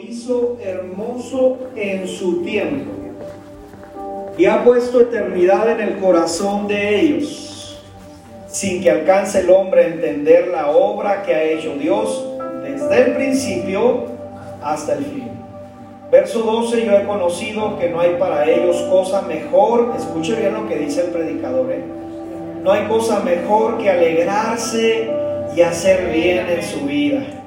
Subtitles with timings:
[0.00, 2.92] hizo hermoso en su tiempo
[4.36, 7.82] y ha puesto eternidad en el corazón de ellos,
[8.46, 12.24] sin que alcance el hombre a entender la obra que ha hecho Dios
[12.62, 14.04] desde el principio
[14.62, 15.28] hasta el fin.
[16.12, 20.68] Verso 12, yo he conocido que no hay para ellos cosa mejor, escuche bien lo
[20.68, 21.82] que dice el predicador, ¿eh?
[22.62, 25.10] no hay cosa mejor que alegrarse
[25.54, 27.37] y hacer bien en su vida.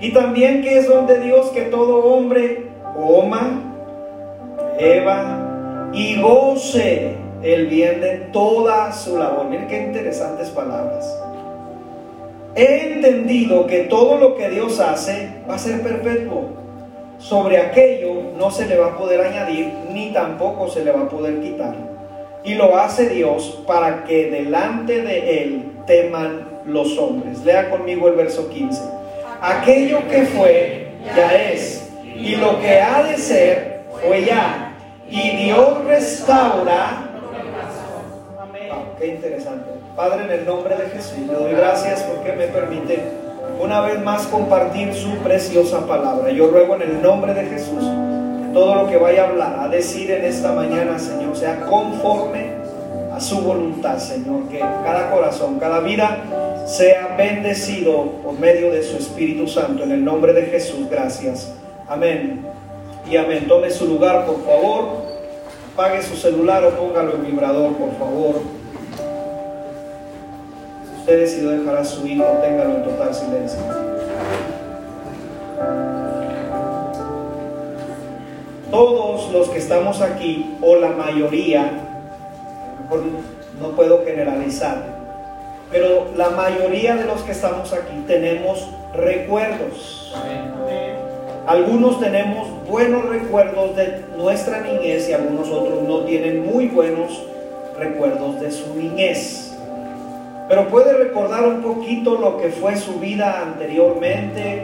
[0.00, 3.62] Y también que es donde Dios que todo hombre coma,
[4.78, 9.46] beba y goce el bien de toda su labor.
[9.46, 11.06] Miren qué interesantes palabras.
[12.54, 16.56] He entendido que todo lo que Dios hace va a ser perpetuo
[17.18, 21.08] sobre aquello no se le va a poder añadir ni tampoco se le va a
[21.08, 21.74] poder quitar.
[22.44, 27.44] Y lo hace Dios para que delante de Él teman los hombres.
[27.44, 28.95] Lea conmigo el verso 15.
[29.40, 31.90] Aquello que fue, ya es.
[32.02, 34.72] Y lo que ha de ser, fue ya.
[35.08, 37.02] Y Dios restaura.
[38.98, 39.70] qué interesante.
[39.94, 43.02] Padre, en el nombre de Jesús, le doy gracias porque me permite
[43.60, 46.30] una vez más compartir su preciosa palabra.
[46.30, 49.68] Yo ruego en el nombre de Jesús que todo lo que vaya a hablar, a
[49.68, 52.50] decir en esta mañana, Señor, sea conforme
[53.12, 56.18] a su voluntad, Señor, que cada corazón, cada vida
[56.66, 59.84] sea bendecido por medio de su Espíritu Santo.
[59.84, 61.52] En el nombre de Jesús, gracias.
[61.88, 62.44] Amén.
[63.10, 63.46] Y amén.
[63.48, 65.06] Tome su lugar, por favor.
[65.72, 68.56] Apague su celular o póngalo en vibrador, por favor
[71.06, 73.60] usted decidió dejar a su hijo, téngalo en total silencio.
[78.72, 81.70] Todos los que estamos aquí, o la mayoría,
[83.60, 84.95] no puedo generalizar,
[85.70, 90.14] pero la mayoría de los que estamos aquí tenemos recuerdos.
[91.46, 97.22] Algunos tenemos buenos recuerdos de nuestra niñez y algunos otros no tienen muy buenos
[97.78, 99.46] recuerdos de su niñez
[100.48, 104.62] pero puede recordar un poquito lo que fue su vida anteriormente.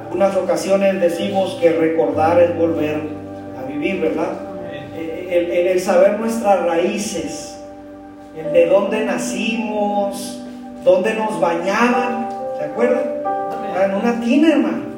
[0.00, 2.96] Algunas ocasiones decimos que recordar es volver
[3.58, 4.32] a vivir, ¿verdad?
[5.30, 7.51] El, el, saber nuestras raíces,
[8.36, 10.40] el de dónde nacimos,
[10.84, 12.28] dónde nos bañaban,
[12.58, 13.02] ¿se acuerdan?
[13.84, 14.92] En una tina, hermano.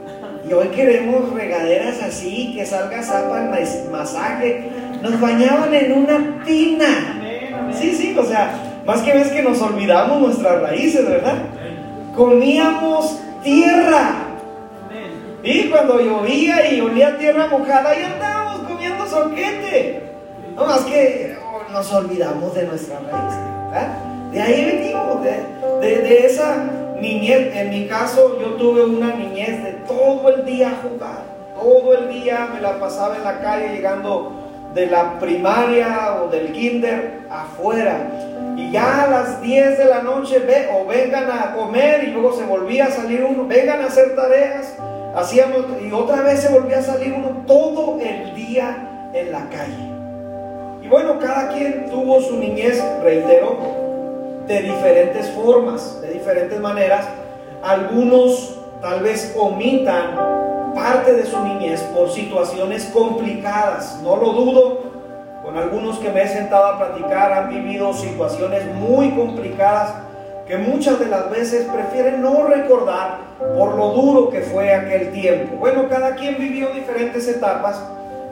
[0.48, 3.50] Y hoy queremos regaderas así, que salga zapa
[3.90, 4.70] masaje.
[5.02, 7.20] Nos bañaban en una tina.
[7.72, 11.38] Sí, sí, o sea, más que ves que nos olvidamos nuestras raíces, ¿verdad?
[12.14, 14.10] Comíamos tierra.
[15.42, 20.02] Y cuando llovía y olía tierra mojada, ahí andábamos comiendo soquete.
[20.54, 21.36] No más que
[21.74, 23.34] nos olvidamos de nuestra raíz.
[24.30, 26.64] De ahí venimos, de, de, esa
[27.00, 27.54] niñez.
[27.54, 31.24] En mi caso, yo tuve una niñez de todo el día jugar.
[31.60, 34.32] Todo el día me la pasaba en la calle llegando
[34.72, 38.08] de la primaria o del kinder afuera
[38.56, 42.36] y ya a las 10 de la noche ve, o vengan a comer y luego
[42.36, 44.74] se volvía a salir uno, vengan a hacer tareas,
[45.14, 49.93] hacíamos y otra vez se volvía a salir uno todo el día en la calle.
[50.94, 53.58] Bueno, cada quien tuvo su niñez, reitero,
[54.46, 57.08] de diferentes formas, de diferentes maneras.
[57.64, 64.82] Algunos tal vez omitan parte de su niñez por situaciones complicadas, no lo dudo,
[65.42, 69.94] con algunos que me he sentado a platicar han vivido situaciones muy complicadas
[70.46, 73.18] que muchas de las veces prefieren no recordar
[73.58, 75.56] por lo duro que fue aquel tiempo.
[75.56, 77.82] Bueno, cada quien vivió diferentes etapas,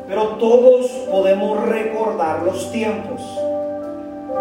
[0.09, 3.21] pero todos podemos recordar los tiempos.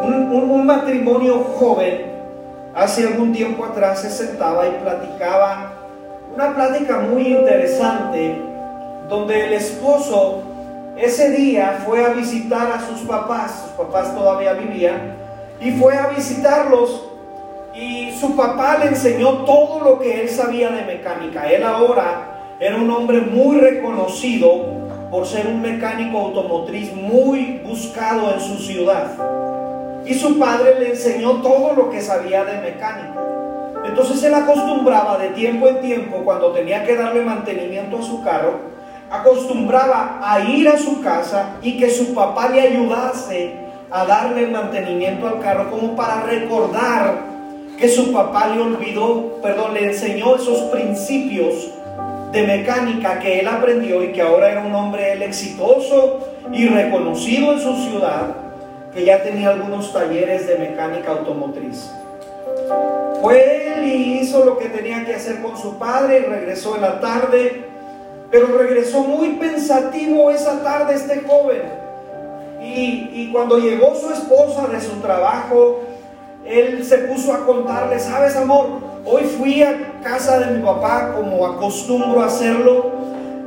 [0.03, 2.11] Un, matrimonio joven
[2.73, 5.73] hace algún tiempo atrás se sentaba y platicaba
[6.33, 8.41] una plática muy interesante
[9.09, 10.43] donde el esposo
[10.97, 15.15] ese día fue a visitar a sus papás, sus papás todavía vivían,
[15.59, 17.07] y fue a visitarlos
[17.73, 21.49] y su papá le enseñó todo lo que él sabía de mecánica.
[21.49, 24.80] Él ahora era un hombre muy reconocido
[25.11, 29.11] por ser un mecánico automotriz muy buscado en su ciudad.
[30.05, 33.19] Y su padre le enseñó todo lo que sabía de mecánica.
[33.85, 38.71] Entonces él acostumbraba de tiempo en tiempo, cuando tenía que darle mantenimiento a su carro,
[39.11, 43.55] acostumbraba a ir a su casa y que su papá le ayudase
[43.91, 47.31] a darle mantenimiento al carro como para recordar
[47.77, 51.71] que su papá le olvidó, perdón, le enseñó esos principios
[52.31, 57.59] de mecánica que él aprendió y que ahora era un hombre exitoso y reconocido en
[57.59, 58.27] su ciudad,
[58.93, 61.91] que ya tenía algunos talleres de mecánica automotriz.
[63.21, 66.81] Fue él y hizo lo que tenía que hacer con su padre y regresó en
[66.81, 67.65] la tarde
[68.31, 71.61] Pero regresó muy pensativo esa tarde este joven.
[72.61, 75.81] Y, y cuando llegó su esposa de su trabajo,
[76.45, 81.45] él se puso a contarle, sabes amor, hoy fui a casa de mi papá como
[81.45, 82.91] acostumbro a hacerlo,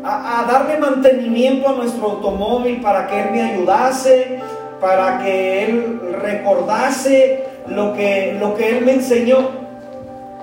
[0.05, 4.41] a, darle mantenimiento a nuestro automóvil para que él me ayudase,
[4.81, 9.65] para que él recordase lo que, lo que él me enseñó.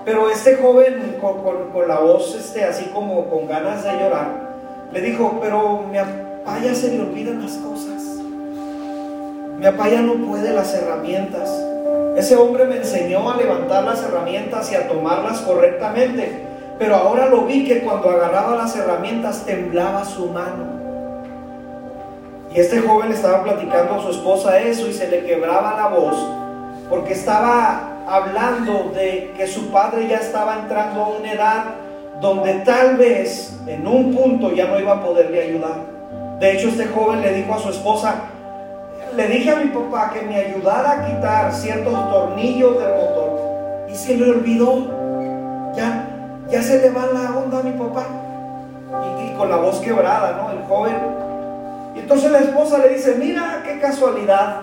[0.04, 4.52] Pero este joven con, la voz este, así como con ganas de llorar,
[4.92, 8.02] le dijo, pero mi papá ya se le olvidan las cosas.
[9.58, 11.50] Mi papá ya no puede las herramientas.
[12.16, 16.48] Ese hombre me enseñó a levantar las herramientas y a tomarlas correctamente.
[16.78, 20.82] Pero ahora lo vi que cuando agarraba las herramientas temblaba su mano.
[22.54, 26.18] Y este joven estaba platicando a su esposa eso y se le quebraba la voz
[26.92, 31.64] porque estaba hablando de que su padre ya estaba entrando a una edad
[32.20, 35.78] donde tal vez en un punto ya no iba a poderle ayudar.
[36.42, 38.16] De hecho, este joven le dijo a su esposa,
[39.16, 43.96] le dije a mi papá que me ayudara a quitar ciertos tornillos del motor y
[43.96, 45.74] se le olvidó.
[45.76, 46.08] Ya,
[46.50, 48.06] ya se le va la onda a mi papá.
[49.20, 50.52] Y, con la voz quebrada, ¿no?
[50.52, 50.96] El joven.
[51.96, 54.62] Y entonces la esposa le dice, mira qué casualidad.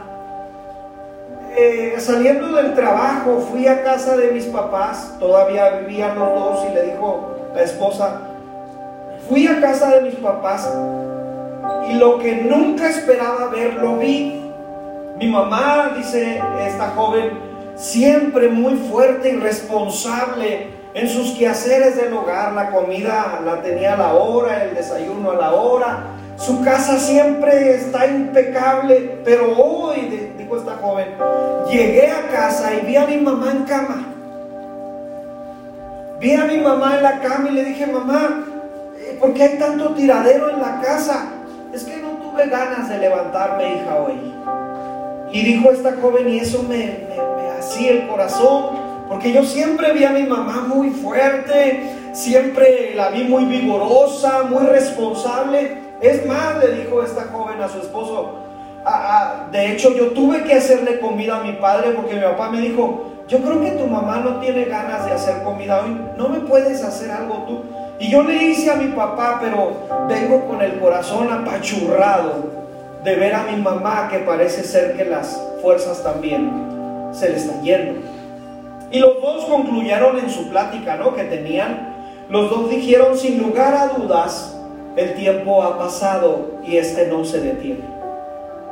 [1.56, 6.74] Eh, saliendo del trabajo fui a casa de mis papás, todavía vivían los dos y
[6.74, 8.20] le dijo la esposa,
[9.28, 10.72] fui a casa de mis papás
[11.88, 14.44] y lo que nunca esperaba ver lo vi.
[15.18, 17.30] Mi mamá, dice esta joven,
[17.76, 23.96] siempre muy fuerte y responsable en sus quehaceres del hogar, la comida la tenía a
[23.96, 26.04] la hora, el desayuno a la hora,
[26.36, 31.08] su casa siempre está impecable, pero hoy, dijo esta joven,
[31.70, 34.04] llegué a casa y vi a mi mamá en cama.
[36.20, 38.44] Vi a mi mamá en la cama y le dije, mamá,
[39.20, 41.26] ¿por qué hay tanto tiradero en la casa?
[42.46, 44.32] Ganas de levantarme, hija, hoy.
[45.32, 47.08] Y dijo esta joven, y eso me,
[47.58, 48.76] hacía el corazón,
[49.08, 51.82] porque yo siempre vi a mi mamá muy fuerte,
[52.12, 55.78] siempre la vi muy vigorosa, muy responsable.
[56.00, 58.36] Es más, le dijo esta joven a su esposo,
[59.50, 63.04] de hecho yo tuve que hacerle comida a mi padre porque mi papá me dijo,
[63.26, 66.82] yo creo que tu mamá no tiene ganas de hacer comida hoy, ¿no me puedes
[66.84, 67.77] hacer algo tú?
[68.00, 69.72] Y yo le hice a mi papá, pero
[70.08, 72.44] vengo con el corazón apachurrado
[73.02, 77.62] de ver a mi mamá que parece ser que las fuerzas también se le están
[77.62, 78.00] yendo.
[78.92, 81.14] Y los dos concluyeron en su plática, ¿no?
[81.14, 81.96] Que tenían.
[82.28, 84.56] Los dos dijeron sin lugar a dudas,
[84.96, 87.84] el tiempo ha pasado y este no se detiene.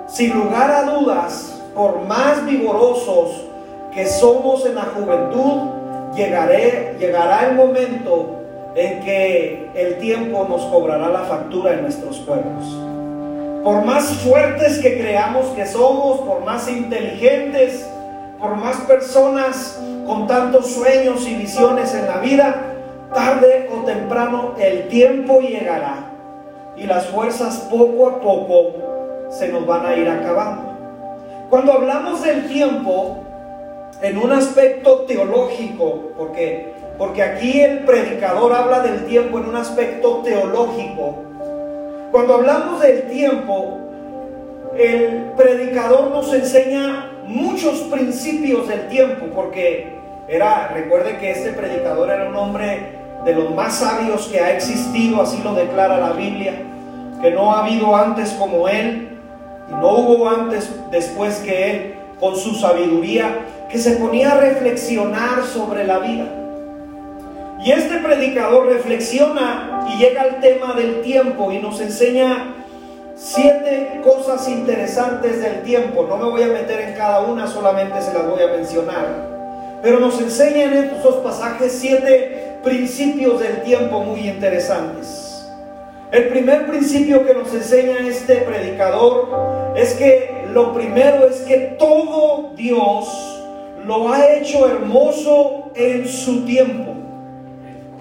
[0.06, 3.44] Sin lugar a dudas, por más vigorosos
[3.92, 5.70] que somos en la juventud,
[6.14, 8.35] llegará el momento
[8.76, 12.64] en que el tiempo nos cobrará la factura en nuestros cuerpos
[13.66, 17.84] por más fuertes que creamos que somos, por más inteligentes,
[18.38, 22.62] por más personas con tantos sueños y visiones en la vida,
[23.12, 26.12] tarde o temprano el tiempo llegará
[26.76, 30.62] y las fuerzas poco a poco se nos van a ir acabando.
[31.50, 33.16] Cuando hablamos del tiempo,
[34.00, 40.22] en un aspecto teológico, porque, porque aquí el predicador habla del tiempo en un aspecto
[40.24, 41.22] teológico,
[42.10, 43.78] cuando hablamos del tiempo,
[44.78, 49.96] el predicador nos enseña muchos principios del tiempo, porque
[50.28, 55.20] era, recuerde que este predicador era un hombre de los más sabios que ha existido,
[55.20, 56.54] así lo declara la Biblia,
[57.20, 59.18] que no ha habido antes como él,
[59.68, 65.42] y no hubo antes después que él, con su sabiduría, que se ponía a reflexionar
[65.42, 66.45] sobre la vida.
[67.64, 72.54] Y este predicador reflexiona y llega al tema del tiempo y nos enseña
[73.16, 76.06] siete cosas interesantes del tiempo.
[76.06, 79.06] No me voy a meter en cada una, solamente se las voy a mencionar.
[79.82, 85.48] Pero nos enseña en estos pasajes siete principios del tiempo muy interesantes.
[86.12, 92.50] El primer principio que nos enseña este predicador es que lo primero es que todo
[92.54, 93.42] Dios
[93.84, 97.05] lo ha hecho hermoso en su tiempo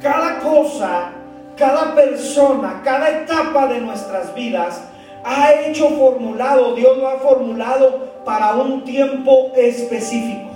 [0.06, 1.14] cada cosa,
[1.58, 4.84] cada persona, cada etapa de nuestras vidas
[5.24, 10.52] ha hecho formulado, Dios lo ha formulado para un tiempo específico.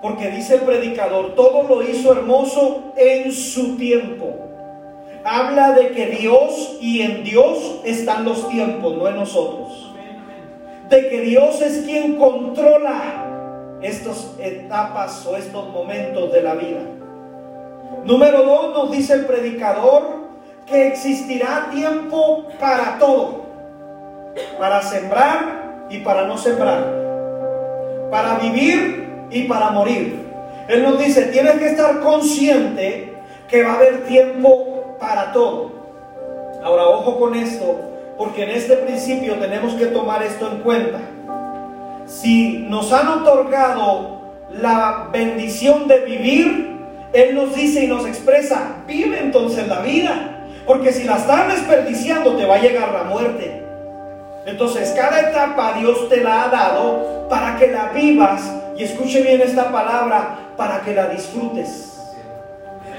[0.00, 4.38] Porque dice el predicador, todo lo hizo hermoso en su tiempo.
[5.22, 9.92] Habla de que Dios y en Dios están los tiempos, no en nosotros.
[10.88, 16.97] De que Dios es quien controla estas etapas o estos momentos de la vida.
[18.04, 20.28] Número dos, nos dice el predicador
[20.66, 23.46] que existirá tiempo para todo,
[24.58, 26.84] para sembrar y para no sembrar,
[28.10, 30.26] para vivir y para morir.
[30.68, 33.14] Él nos dice, tienes que estar consciente
[33.48, 35.72] que va a haber tiempo para todo.
[36.62, 37.76] Ahora, ojo con esto,
[38.18, 40.98] porque en este principio tenemos que tomar esto en cuenta.
[42.06, 44.18] Si nos han otorgado
[44.50, 46.77] la bendición de vivir,
[47.12, 50.34] Él nos dice y nos expresa, vive entonces la vida.
[50.66, 53.62] Porque si la estás desperdiciando, te va a llegar la muerte.
[54.44, 58.42] Entonces, cada etapa Dios te la ha dado para que la vivas.
[58.76, 61.98] Y escuche bien esta palabra, para que la disfrutes.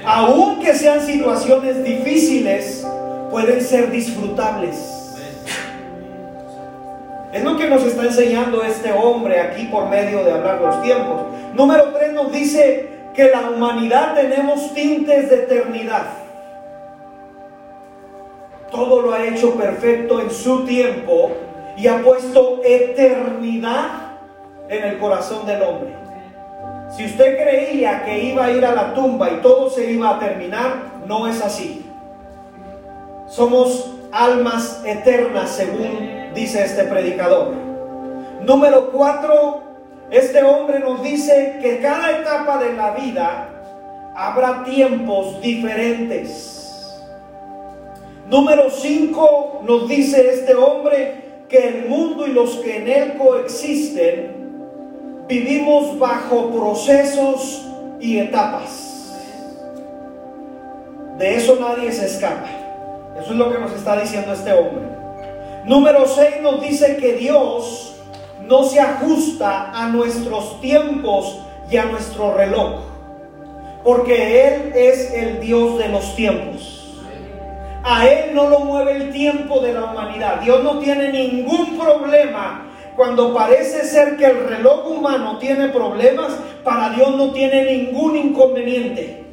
[0.04, 2.84] Aunque sean situaciones difíciles,
[3.30, 4.76] pueden ser disfrutables.
[7.32, 11.22] Es lo que nos está enseñando este hombre aquí por medio de hablar los tiempos.
[11.54, 16.06] Número 3 nos dice que la humanidad tenemos tintes de eternidad.
[18.70, 21.32] Todo lo ha hecho perfecto en su tiempo
[21.76, 23.88] y ha puesto eternidad
[24.70, 25.94] en el corazón del hombre.
[26.96, 30.18] Si usted creía que iba a ir a la tumba y todo se iba a
[30.18, 31.84] terminar, no es así.
[33.28, 37.52] Somos almas eternas, según dice este predicador.
[38.40, 39.69] Número cuatro,
[40.10, 43.48] este hombre nos dice que cada etapa de la vida
[44.14, 46.98] habrá tiempos diferentes.
[48.28, 54.40] Número cinco, nos dice este hombre que el mundo y los que en él coexisten
[55.28, 57.66] vivimos bajo procesos
[58.00, 58.88] y etapas.
[61.18, 62.48] De eso nadie se escapa.
[63.20, 64.84] Eso es lo que nos está diciendo este hombre.
[65.66, 67.89] Número 6 nos dice que Dios
[68.50, 71.38] no se ajusta a nuestros tiempos
[71.70, 72.80] y a nuestro reloj,
[73.84, 76.98] porque Él es el Dios de los tiempos.
[77.84, 80.40] A Él no lo mueve el tiempo de la humanidad.
[80.40, 82.66] Dios no tiene ningún problema
[82.96, 86.32] cuando parece ser que el reloj humano tiene problemas,
[86.64, 89.24] para Dios no tiene ningún inconveniente.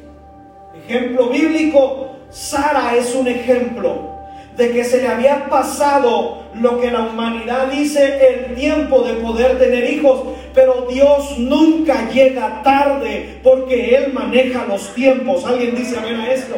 [0.86, 4.17] Ejemplo bíblico, Sara es un ejemplo
[4.58, 9.56] de que se le había pasado lo que la humanidad dice el tiempo de poder
[9.56, 10.20] tener hijos,
[10.52, 15.44] pero Dios nunca llega tarde porque Él maneja los tiempos.
[15.46, 16.56] ¿Alguien dice amén a esto?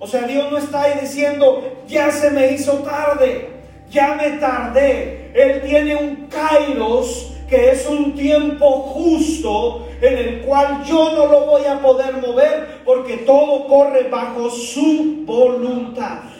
[0.00, 3.50] O sea, Dios no está ahí diciendo, ya se me hizo tarde,
[3.88, 5.30] ya me tardé.
[5.34, 11.46] Él tiene un kairos que es un tiempo justo en el cual yo no lo
[11.46, 16.31] voy a poder mover porque todo corre bajo su voluntad.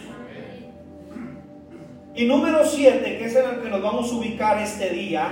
[2.15, 5.29] Y número 7, que es en el que nos vamos a ubicar este día,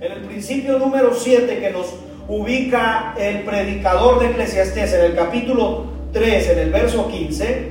[0.00, 1.92] en el principio número 7 que nos
[2.28, 7.68] ubica el predicador de Eclesiastés en el capítulo 3, en el verso 15,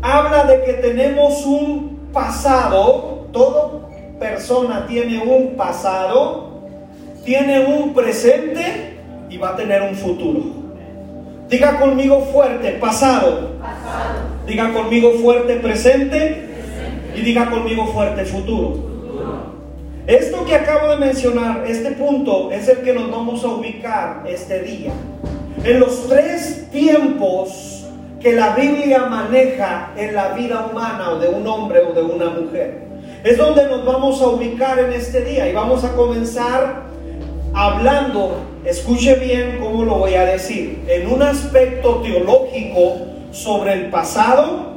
[0.00, 3.88] habla de que tenemos un pasado, todo
[4.20, 6.60] persona tiene un pasado,
[7.24, 8.96] tiene un presente
[9.28, 10.40] y va a tener un futuro.
[11.48, 13.56] Diga conmigo fuerte, pasado.
[14.46, 16.55] Diga conmigo fuerte, presente.
[17.16, 18.74] Y diga conmigo fuerte, futuro.
[20.06, 24.62] Esto que acabo de mencionar, este punto, es el que nos vamos a ubicar este
[24.62, 24.92] día.
[25.64, 27.86] En los tres tiempos
[28.20, 32.28] que la Biblia maneja en la vida humana o de un hombre o de una
[32.28, 32.82] mujer.
[33.24, 36.82] Es donde nos vamos a ubicar en este día y vamos a comenzar
[37.54, 42.98] hablando, escuche bien cómo lo voy a decir, en un aspecto teológico
[43.32, 44.74] sobre el pasado,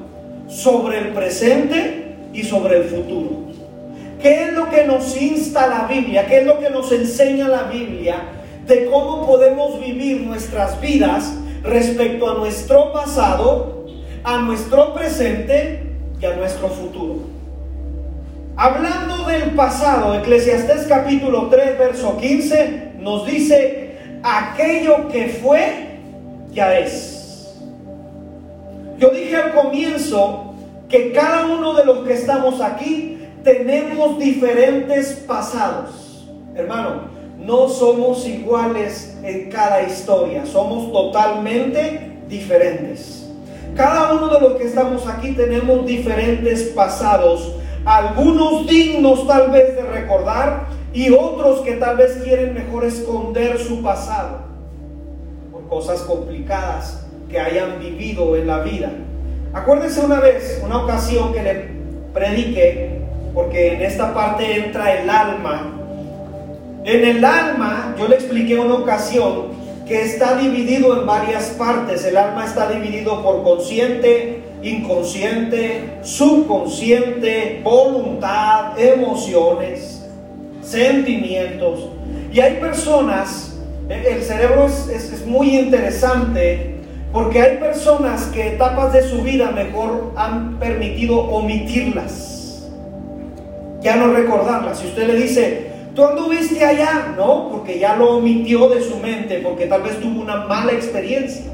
[0.47, 3.49] sobre el presente y sobre el futuro.
[4.21, 6.27] ¿Qué es lo que nos insta la Biblia?
[6.27, 8.17] ¿Qué es lo que nos enseña la Biblia
[8.67, 11.33] de cómo podemos vivir nuestras vidas
[11.63, 13.85] respecto a nuestro pasado,
[14.23, 15.83] a nuestro presente
[16.19, 17.19] y a nuestro futuro?
[18.57, 25.97] Hablando del pasado, Eclesiastés capítulo 3, verso 15, nos dice, aquello que fue,
[26.51, 27.55] ya es.
[28.97, 30.48] Yo dije al comienzo
[30.89, 36.27] que cada uno de los que estamos aquí tenemos diferentes pasados.
[36.55, 37.03] Hermano,
[37.37, 43.29] no somos iguales en cada historia, somos totalmente diferentes.
[43.75, 47.53] Cada uno de los que estamos aquí tenemos diferentes pasados
[47.85, 53.81] algunos dignos tal vez de recordar y otros que tal vez quieren mejor esconder su
[53.81, 54.39] pasado
[55.51, 58.91] por cosas complicadas que hayan vivido en la vida.
[59.53, 61.65] Acuérdense una vez, una ocasión que le
[62.13, 63.01] prediqué,
[63.33, 65.75] porque en esta parte entra el alma.
[66.85, 69.49] En el alma, yo le expliqué una ocasión
[69.87, 72.05] que está dividido en varias partes.
[72.05, 80.05] El alma está dividido por consciente, inconsciente, subconsciente, voluntad, emociones,
[80.61, 81.89] sentimientos.
[82.31, 83.57] Y hay personas,
[83.89, 86.78] el cerebro es, muy interesante
[87.11, 92.69] porque hay personas que etapas de su vida mejor han permitido omitirlas,
[93.81, 94.79] ya no recordarlas.
[94.79, 99.39] Si usted le dice, tú anduviste allá, no, porque ya lo omitió de su mente,
[99.43, 101.45] porque tal vez tuvo una mala experiencia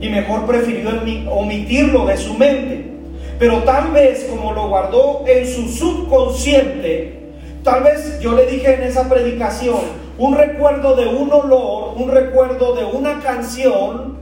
[0.00, 0.90] y mejor prefirió
[1.30, 2.92] omitirlo de su mente.
[3.38, 7.20] Pero tal vez como lo guardó en su subconsciente,
[7.62, 12.74] tal vez yo le dije en esa predicación, un recuerdo de un olor, un recuerdo
[12.74, 14.17] de una canción,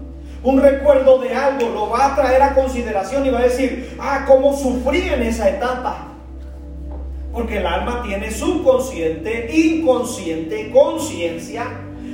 [0.47, 4.25] un recuerdo de algo, lo va a traer a consideración y va a decir, ah,
[4.29, 6.07] cómo sufrí en esa etapa.
[7.33, 11.65] Porque el alma tiene subconsciente, inconsciente, conciencia,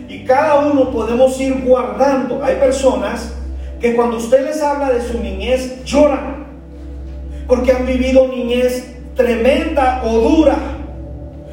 [0.08, 2.42] y cada uno podemos ir guardando.
[2.42, 3.34] Hay personas
[3.78, 6.46] que cuando usted les habla de su niñez lloran,
[7.46, 10.56] porque han vivido niñez tremenda o dura.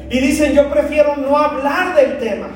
[0.08, 2.48] Y dicen, yo prefiero no hablar del tema,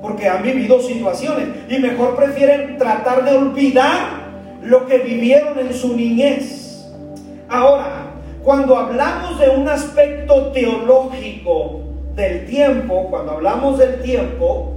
[0.00, 1.48] porque han vivido situaciones.
[1.68, 4.20] Y mejor prefieren tratar de olvidar
[4.62, 6.86] lo que vivieron en su niñez.
[7.48, 11.80] Ahora, cuando hablamos de un aspecto teológico
[12.14, 14.76] del tiempo, cuando hablamos del tiempo,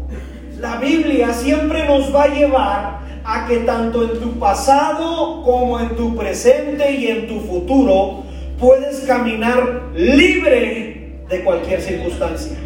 [0.60, 5.96] la Biblia siempre nos va a llevar a que tanto en tu pasado como en
[5.96, 8.24] tu presente y en tu futuro
[8.60, 12.58] puedes caminar libre de cualquier circunstancia.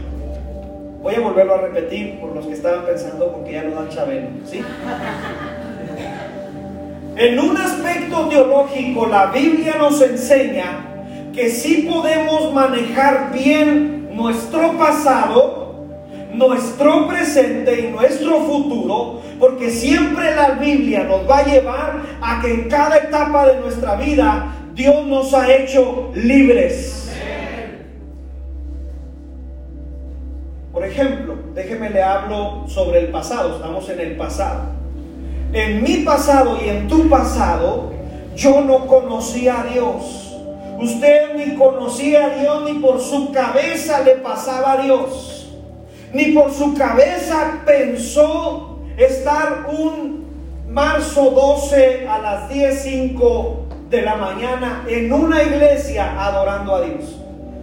[1.08, 4.28] Voy a volverlo a repetir por los que estaban pensando porque ya no dan chabelo,
[4.46, 4.62] ¿sí?
[7.16, 10.80] En un aspecto teológico, la Biblia nos enseña
[11.34, 15.86] que sí podemos manejar bien nuestro pasado
[16.34, 22.54] nuestro presente y nuestro futuro, porque siempre la Biblia nos va a llevar a que
[22.54, 27.07] en cada etapa de nuestra vida Dios nos ha hecho libres.
[31.02, 34.62] Ejemplo, déjeme le hablo sobre el pasado, estamos en el pasado.
[35.54, 37.92] En mi pasado y en tu pasado,
[38.36, 40.36] yo no conocía a Dios.
[40.80, 45.38] Usted ni conocía a Dios ni por su cabeza le pasaba a Dios
[46.14, 50.26] ni por su cabeza pensó estar un
[50.70, 57.17] marzo 12 a las 10.05 de la mañana en una iglesia adorando a Dios.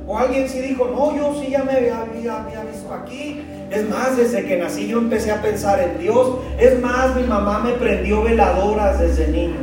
[0.06, 3.40] O alguien sí dijo, no, yo sí ya me había, había, visto aquí.
[3.70, 6.38] Es más, desde que nací yo empecé a pensar en Dios.
[6.58, 9.56] Es más, mi mamá me prendió veladoras desde niño.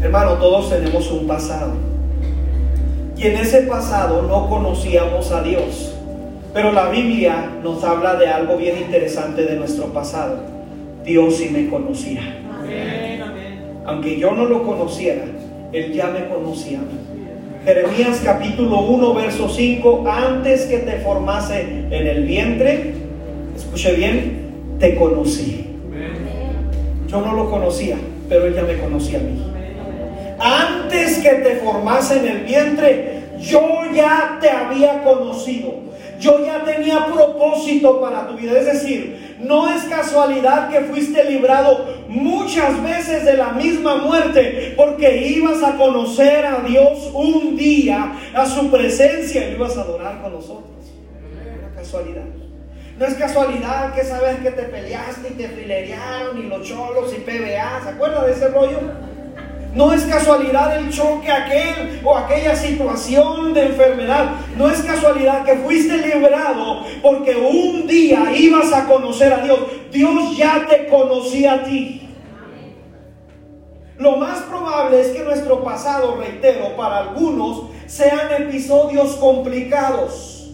[0.00, 1.74] Hermano, todos tenemos un pasado.
[3.16, 5.94] Y en ese pasado no conocíamos a Dios.
[6.54, 10.38] Pero la Biblia nos habla de algo bien interesante de nuestro pasado.
[11.04, 12.22] Dios sí me conocía.
[13.84, 15.24] Aunque yo no lo conociera,
[15.72, 16.80] Él ya me conocía.
[17.64, 22.94] Jeremías capítulo 1, verso 5, antes que te formase en el vientre,
[23.54, 25.66] escuche bien, te conocí.
[27.06, 27.96] Yo no lo conocía,
[28.28, 29.42] pero Él ya me conocía a mí.
[30.38, 33.60] Antes que te formase en el vientre, yo
[33.94, 38.58] ya te había conocido yo ya tenía propósito para tu vida.
[38.58, 45.28] Es decir, no es casualidad que fuiste librado muchas veces de la misma muerte porque
[45.28, 50.32] ibas a conocer a Dios un día, a su presencia y ibas a adorar con
[50.32, 50.66] nosotros.
[51.32, 52.24] No es casualidad.
[52.98, 57.20] No es casualidad que sabes que te peleaste y te filerearon y los cholos y
[57.20, 57.80] PBA.
[57.82, 58.78] ¿Se acuerda de ese rollo?
[59.74, 64.32] No es casualidad el choque aquel o aquella situación de enfermedad.
[64.56, 69.60] No es casualidad que fuiste librado porque un día ibas a conocer a Dios.
[69.92, 71.99] Dios ya te conocía a ti.
[74.00, 80.52] Lo más probable es que nuestro pasado, reitero, para algunos sean episodios complicados.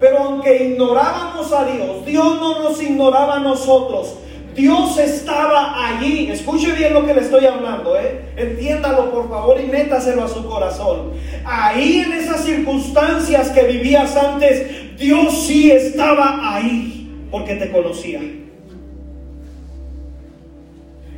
[0.00, 4.16] Pero aunque ignorábamos a Dios, Dios no nos ignoraba a nosotros.
[4.52, 6.28] Dios estaba allí.
[6.28, 8.32] Escuche bien lo que le estoy hablando, ¿eh?
[8.36, 11.12] Entiéndalo por favor y métaselo a su corazón.
[11.44, 18.20] Ahí en esas circunstancias que vivías antes, Dios sí estaba ahí porque te conocía.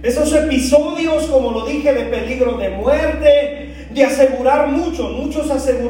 [0.07, 5.49] Esos episodios, como lo dije, de peligro de muerte, de asegurar muchos, muchos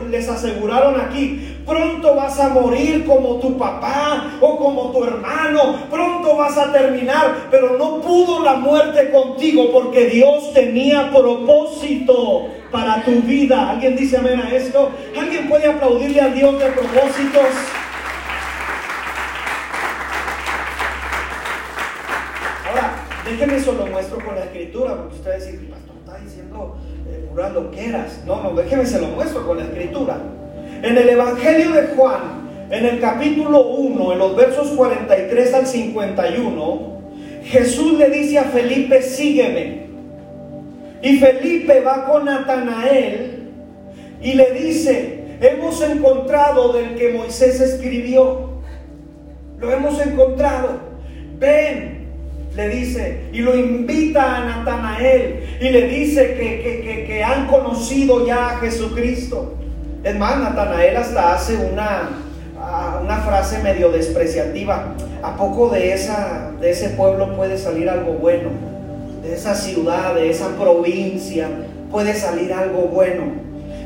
[0.08, 6.34] les aseguraron aquí, pronto vas a morir como tu papá o como tu hermano, pronto
[6.34, 13.20] vas a terminar, pero no pudo la muerte contigo porque Dios tenía propósito para tu
[13.20, 13.68] vida.
[13.68, 14.92] ¿Alguien dice amén a esto?
[15.14, 17.50] ¿Alguien puede aplaudirle a Dios de propósitos?
[22.66, 26.76] Ahora, déjenme eso lo muestro con la escritura, porque ustedes dicen, pastor, está diciendo
[27.08, 28.24] eh, puras loqueras.
[28.24, 30.18] No, no, déjeme se lo muestro con la escritura.
[30.82, 36.96] En el Evangelio de Juan, en el capítulo 1, en los versos 43 al 51,
[37.44, 39.86] Jesús le dice a Felipe, sígueme.
[41.02, 43.50] Y Felipe va con Natanael
[44.20, 48.50] y le dice, hemos encontrado del que Moisés escribió.
[49.58, 50.80] Lo hemos encontrado.
[51.38, 51.95] Ven,
[52.56, 58.50] le dice, y lo invita a Natanael y le dice que, que, han conocido ya
[58.50, 59.54] a Jesucristo.
[60.02, 62.08] Es más, Natanael hasta hace una,
[62.58, 64.94] ah, una frase medio despreciativa.
[65.22, 68.50] ¿A poco de, esa, de ese pueblo puede salir algo bueno?
[69.22, 71.48] De esa ciudad, de esa provincia,
[71.90, 73.24] puede salir algo bueno.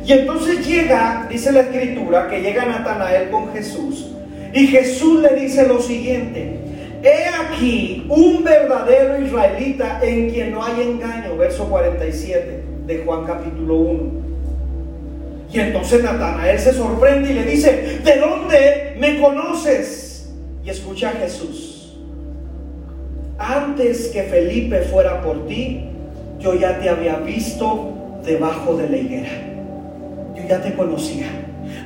[0.07, 4.13] Y entonces llega, dice la escritura, que llega Natanael con Jesús.
[4.53, 6.59] Y Jesús le dice lo siguiente,
[7.03, 13.77] he aquí un verdadero israelita en quien no hay engaño, verso 47 de Juan capítulo
[13.77, 14.11] 1.
[15.53, 20.31] Y entonces Natanael se sorprende y le dice, ¿de dónde me conoces?
[20.65, 21.97] Y escucha a Jesús.
[23.39, 25.87] Antes que Felipe fuera por ti,
[26.39, 29.31] yo ya te había visto debajo de la higuera.
[30.37, 31.27] Yo ya te conocía.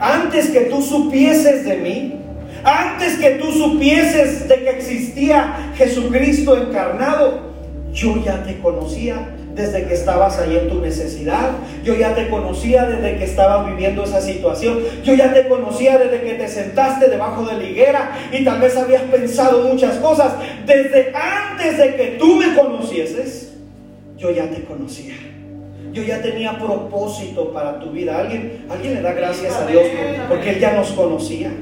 [0.00, 2.23] Antes que tú supieses de mí,
[2.64, 7.54] antes que tú supieses de que existía Jesucristo encarnado,
[7.92, 11.50] yo ya te conocía desde que estabas ahí en tu necesidad.
[11.84, 14.80] Yo ya te conocía desde que estabas viviendo esa situación.
[15.04, 18.76] Yo ya te conocía desde que te sentaste debajo de la higuera y tal vez
[18.76, 20.34] habías pensado muchas cosas.
[20.66, 23.52] Desde antes de que tú me conocieses,
[24.16, 25.14] yo ya te conocía.
[25.92, 28.18] Yo ya tenía propósito para tu vida.
[28.18, 29.84] ¿Alguien, alguien le da gracias a Dios
[30.28, 31.52] porque Él ya nos conocía?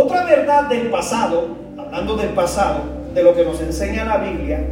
[0.00, 2.82] Otra verdad del pasado, hablando del pasado,
[3.14, 4.64] de lo que nos enseña la Biblia,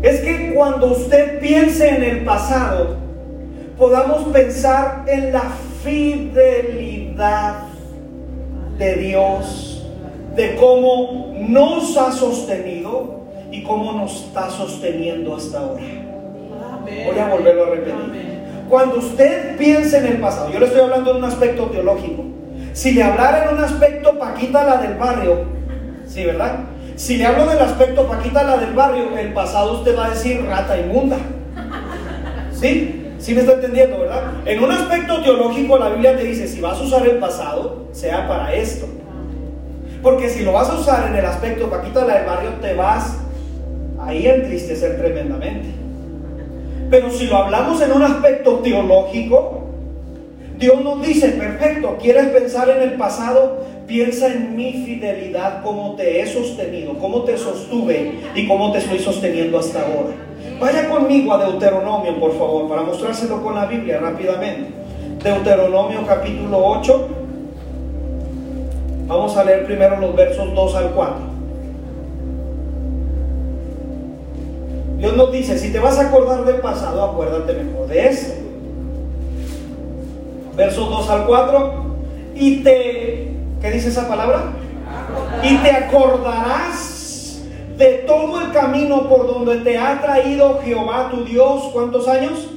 [0.00, 2.96] es que cuando usted piense en el pasado,
[3.76, 5.42] podamos pensar en la
[5.84, 7.64] fidelidad
[8.78, 9.86] de Dios,
[10.34, 13.20] de cómo nos ha sostenido
[13.52, 15.82] y cómo nos está sosteniendo hasta ahora.
[16.86, 17.94] Voy a volverlo a repetir.
[18.70, 22.37] Cuando usted piense en el pasado, yo le estoy hablando en un aspecto teológico.
[22.78, 25.46] Si le hablara en un aspecto Paquita la del barrio,
[26.06, 26.60] sí, ¿verdad?
[26.94, 30.44] Si le hablo del aspecto Paquita la del barrio, el pasado usted va a decir
[30.46, 31.16] rata inmunda.
[32.52, 33.14] ¿Sí?
[33.18, 34.22] ¿Sí me está entendiendo, verdad?
[34.44, 38.28] En un aspecto teológico la Biblia te dice, si vas a usar el pasado, sea
[38.28, 38.86] para esto.
[40.00, 43.16] Porque si lo vas a usar en el aspecto Paquita la del barrio, te vas
[44.00, 45.66] ahí a entristecer tremendamente.
[46.90, 49.67] Pero si lo hablamos en un aspecto teológico,
[50.58, 53.58] Dios nos dice, perfecto, ¿quieres pensar en el pasado?
[53.86, 58.98] Piensa en mi fidelidad, cómo te he sostenido, cómo te sostuve y cómo te estoy
[58.98, 60.16] sosteniendo hasta ahora.
[60.60, 64.72] Vaya conmigo a Deuteronomio, por favor, para mostrárselo con la Biblia rápidamente.
[65.22, 67.08] Deuteronomio capítulo 8.
[69.06, 71.16] Vamos a leer primero los versos 2 al 4.
[74.98, 78.47] Dios nos dice, si te vas a acordar del pasado, acuérdate mejor de eso
[80.58, 81.84] versos 2 al 4,
[82.34, 84.52] y te, ¿qué dice esa palabra?
[85.44, 87.42] Y te acordarás
[87.76, 92.48] de todo el camino por donde te ha traído Jehová tu Dios, ¿cuántos años?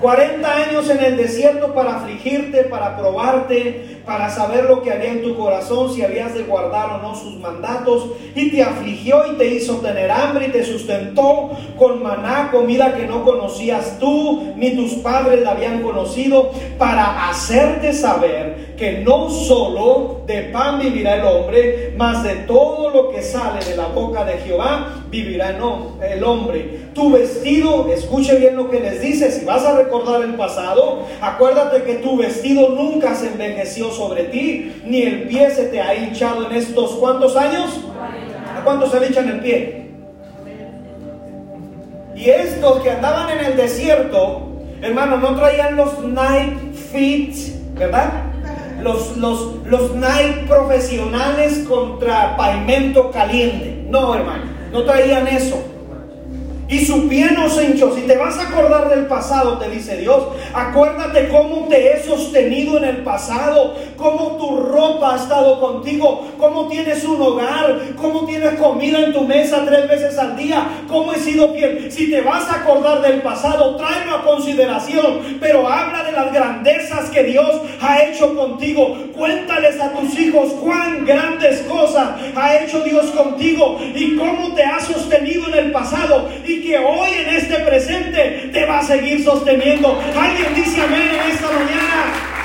[0.00, 5.22] 40 años en el desierto para afligirte, para probarte, para saber lo que había en
[5.22, 9.46] tu corazón, si habías de guardar o no sus mandatos, y te afligió y te
[9.48, 14.94] hizo tener hambre y te sustentó con maná, comida que no conocías tú, ni tus
[14.94, 21.94] padres la habían conocido, para hacerte saber que no solo de pan vivirá el hombre,
[21.96, 25.56] mas de todo lo que sale de la boca de Jehová vivirá
[26.02, 26.80] el hombre.
[26.94, 31.82] Tu vestido, escuche bien lo que les dice, si vas a recordar el pasado, acuérdate
[31.82, 36.46] que tu vestido nunca se envejeció sobre ti, ni el pie se te ha hinchado
[36.46, 37.80] en estos cuántos años?
[38.56, 39.86] ¿A cuántos se le echan el pie?
[42.16, 44.48] Y estos que andaban en el desierto,
[44.80, 47.34] hermano, no traían los night feet,
[47.74, 48.10] ¿verdad?
[48.82, 53.84] Los, los, los night profesionales contra pavimento caliente.
[53.88, 55.62] No, hermano, no traían eso
[56.68, 57.94] y su pie no se hinchó.
[57.94, 62.78] Si te vas a acordar del pasado, te dice Dios, acuérdate cómo te he sostenido
[62.78, 68.54] en el pasado, cómo tu ropa ha estado contigo, cómo tienes un hogar, cómo tienes
[68.54, 71.90] comida en tu mesa tres veces al día, cómo he sido fiel.
[71.90, 77.10] Si te vas a acordar del pasado, tráelo a consideración, pero habla de las grandezas
[77.10, 78.96] que Dios ha hecho contigo.
[79.16, 84.80] Cuéntales a tus hijos cuán grandes cosas ha hecho Dios contigo y cómo te ha
[84.80, 89.98] sostenido en el pasado y que hoy en este presente te va a seguir sosteniendo.
[90.16, 92.35] Alguien dice amén en esta mañana.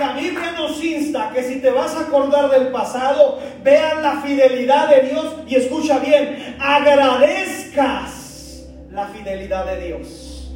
[0.00, 4.88] La Biblia nos insta que si te vas a acordar del pasado, vean la fidelidad
[4.88, 10.50] de Dios y escucha bien, agradezcas la fidelidad de Dios.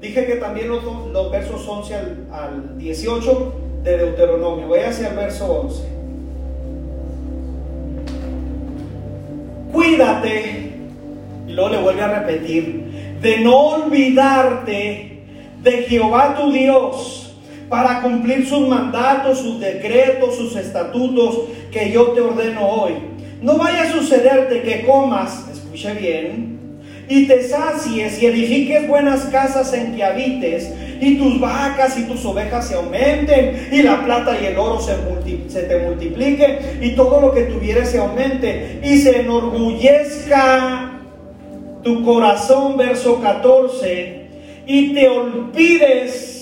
[0.00, 1.94] Dije que también los, los versos 11
[2.30, 4.68] al, 18 de Deuteronomio.
[4.68, 5.82] Voy hacia el verso 11.
[9.72, 10.72] Cuídate,
[11.48, 15.24] y luego le vuelve a repetir, de no olvidarte
[15.64, 17.23] de Jehová tu Dios
[17.74, 21.40] para cumplir sus mandatos, sus decretos, sus estatutos
[21.72, 22.92] que yo te ordeno hoy.
[23.42, 26.60] No vaya a sucederte que comas, escuche bien,
[27.08, 32.24] y te sacies y edifiques buenas casas en que habites, y tus vacas y tus
[32.24, 34.94] ovejas se aumenten, y la plata y el oro se,
[35.48, 41.00] se te multiplique, y todo lo que tuvieres se aumente, y se enorgullezca
[41.82, 44.26] tu corazón, verso 14,
[44.64, 46.33] y te olvides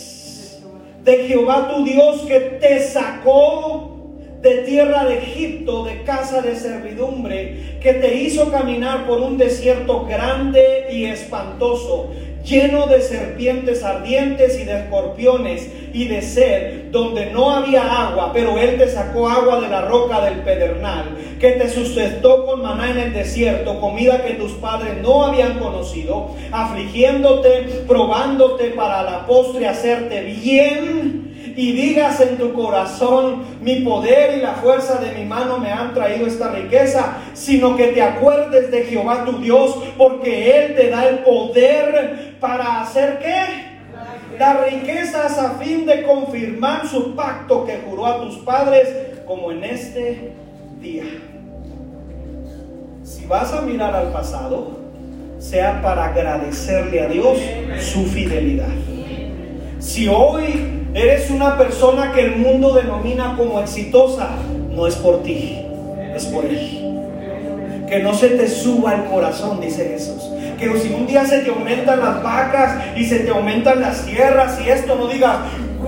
[1.05, 3.93] de Jehová tu Dios que te sacó
[4.41, 10.05] de tierra de Egipto, de casa de servidumbre, que te hizo caminar por un desierto
[10.05, 12.11] grande y espantoso,
[12.45, 18.59] lleno de serpientes ardientes y de escorpiones y de sed, donde no había agua, pero
[18.59, 22.99] Él te sacó agua de la roca del pedernal, que te sustentó con maná en
[22.99, 30.23] el desierto, comida que tus padres no habían conocido, afligiéndote, probándote para la postre hacerte
[30.23, 35.71] bien y digas en tu corazón, mi poder y la fuerza de mi mano me
[35.71, 40.91] han traído esta riqueza, sino que te acuerdes de Jehová tu Dios, porque Él te
[40.91, 43.73] da el poder para hacer qué?
[44.39, 48.89] Las riquezas a fin de confirmar su pacto que juró a tus padres,
[49.27, 50.33] como en este
[50.81, 51.05] día.
[53.05, 54.79] Si vas a mirar al pasado,
[55.39, 57.39] sea para agradecerle a Dios
[57.81, 58.69] su fidelidad.
[59.83, 64.29] Si hoy Eres una persona que el mundo denomina como exitosa.
[64.71, 65.65] No es por ti,
[66.15, 67.87] es por Él.
[67.89, 70.23] Que no se te suba el corazón, dice Jesús.
[70.59, 74.61] Que si un día se te aumentan las vacas y se te aumentan las tierras
[74.65, 75.39] y esto no digas,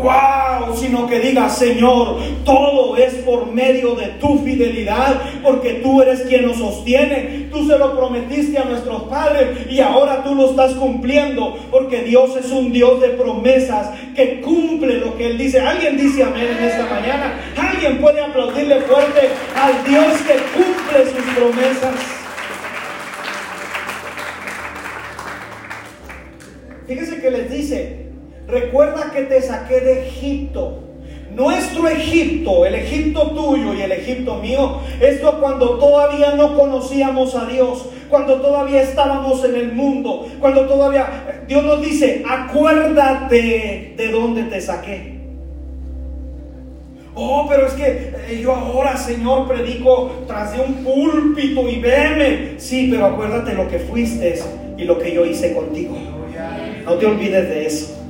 [0.03, 6.23] wow, sino que diga, Señor, todo es por medio de tu fidelidad, porque tú eres
[6.23, 7.49] quien nos sostiene.
[7.51, 12.37] Tú se lo prometiste a nuestros padres y ahora tú lo estás cumpliendo, porque Dios
[12.37, 15.61] es un Dios de promesas que cumple lo que Él dice.
[15.61, 17.41] Alguien dice amén en esta mañana.
[17.57, 19.31] Alguien puede aplaudirle fuerte
[19.61, 21.95] al Dios que cumple sus promesas.
[26.87, 28.04] Fíjese que les dice,
[28.47, 30.81] Recuerda que te saqué de Egipto.
[31.35, 37.47] Nuestro Egipto, el Egipto tuyo y el Egipto mío, esto cuando todavía no conocíamos a
[37.47, 44.45] Dios, cuando todavía estábamos en el mundo, cuando todavía Dios nos dice, acuérdate de dónde
[44.45, 45.15] te saqué.
[47.17, 52.55] Oh, pero es que eh, yo ahora, Señor, predico tras de un púlpito y veme.
[52.59, 54.41] Sí, pero acuérdate lo que fuiste
[54.77, 55.97] y lo que yo hice contigo.
[56.85, 58.04] No te olvides de eso.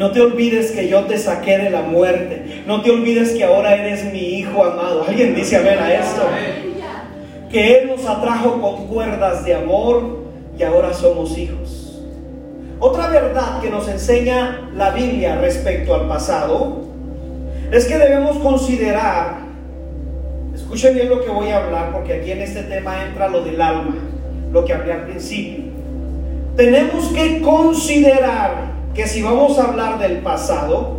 [0.00, 2.62] No te olvides que yo te saqué de la muerte.
[2.66, 5.04] No te olvides que ahora eres mi hijo amado.
[5.06, 6.22] Alguien dice amén a esto.
[7.50, 10.20] Que Él nos atrajo con cuerdas de amor
[10.58, 12.00] y ahora somos hijos.
[12.78, 16.78] Otra verdad que nos enseña la Biblia respecto al pasado
[17.70, 19.40] es que debemos considerar,
[20.54, 23.60] escuchen bien lo que voy a hablar porque aquí en este tema entra lo del
[23.60, 23.96] alma,
[24.50, 25.64] lo que hablé al principio.
[26.56, 30.98] Tenemos que considerar que si vamos a hablar del pasado,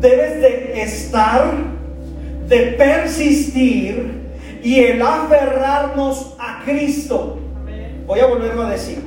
[0.00, 1.54] debes de estar,
[2.48, 4.26] de persistir
[4.62, 7.38] y el aferrarnos a Cristo.
[8.06, 8.98] Voy a volverlo a decir,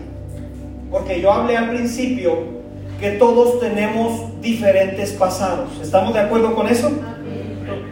[0.90, 2.60] porque yo hablé al principio
[3.00, 5.70] que todos tenemos diferentes pasados.
[5.82, 6.92] ¿Estamos de acuerdo con eso?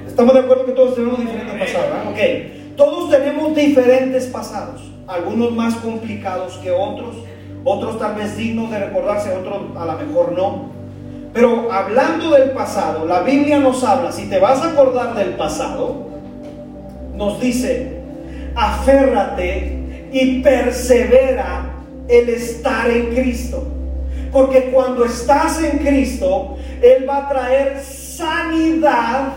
[0.06, 2.08] ¿Estamos de acuerdo que todos tenemos diferentes pasados?
[2.12, 2.20] Ok,
[2.76, 7.16] todos tenemos diferentes pasados, algunos más complicados que otros
[7.68, 10.70] otros tal vez dignos de recordarse, otros a lo mejor no.
[11.34, 16.08] Pero hablando del pasado, la Biblia nos habla, si te vas a acordar del pasado,
[17.14, 18.02] nos dice,
[18.56, 21.66] aférrate y persevera
[22.08, 23.68] el estar en Cristo.
[24.32, 29.34] Porque cuando estás en Cristo, Él va a traer sanidad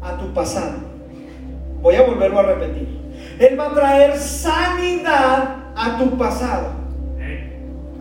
[0.00, 0.74] a tu pasado.
[1.82, 3.00] Voy a volverlo a repetir.
[3.38, 6.83] Él va a traer sanidad a tu pasado.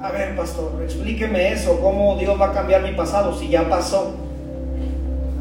[0.03, 4.11] A ver, pastor, explíqueme eso, cómo Dios va a cambiar mi pasado si ya pasó.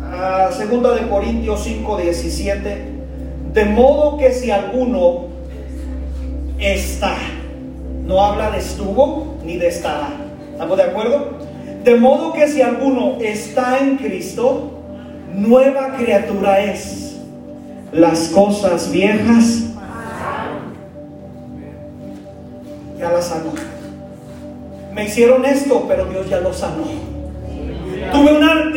[0.01, 2.85] Ah, segunda de Corintios 5, 17.
[3.55, 5.25] De modo que si alguno
[6.61, 7.17] está,
[8.07, 10.11] no habla de estuvo ni de estará.
[10.53, 11.39] ¿Estamos de acuerdo?
[11.83, 14.85] De modo que si alguno está en Cristo,
[15.35, 17.17] nueva criatura es.
[17.91, 19.65] Las cosas viejas
[22.97, 23.72] ya las sanó.
[24.93, 26.85] Me hicieron esto, pero Dios ya lo sanó.
[28.13, 28.73] Tuve, una,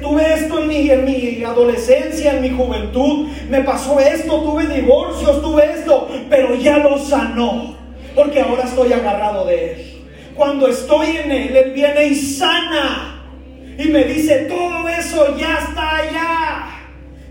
[0.00, 3.28] tuve esto en mi, en mi adolescencia, en mi juventud.
[3.48, 7.74] Me pasó esto, tuve divorcios, tuve esto, pero ya lo sanó.
[8.14, 10.04] Porque ahora estoy agarrado de Él.
[10.36, 13.24] Cuando estoy en Él, Él viene y sana.
[13.78, 16.66] Y me dice, todo eso ya está allá.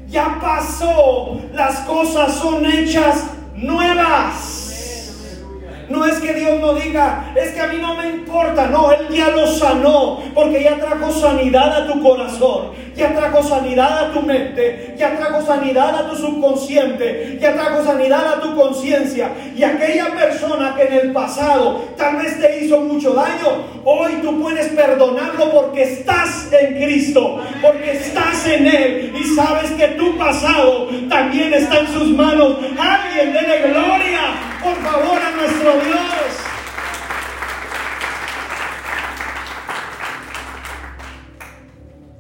[0.08, 1.40] Ya pasó.
[1.54, 4.65] Las cosas son hechas nuevas.
[5.90, 8.68] No es que Dios no diga, es que a mí no me importa.
[8.68, 14.06] No, Él ya lo sanó, porque ya trajo sanidad a tu corazón, ya trajo sanidad
[14.06, 19.32] a tu mente, ya trajo sanidad a tu subconsciente, ya trajo sanidad a tu conciencia.
[19.56, 24.42] Y aquella persona que en el pasado tal vez te hizo mucho daño, hoy tú
[24.42, 30.88] puedes perdonarlo porque estás en Cristo, porque estás en Él y sabes que tu pasado
[31.10, 32.58] también está en sus manos.
[32.78, 36.26] Alguien dele gloria por favor a nuestro Dios.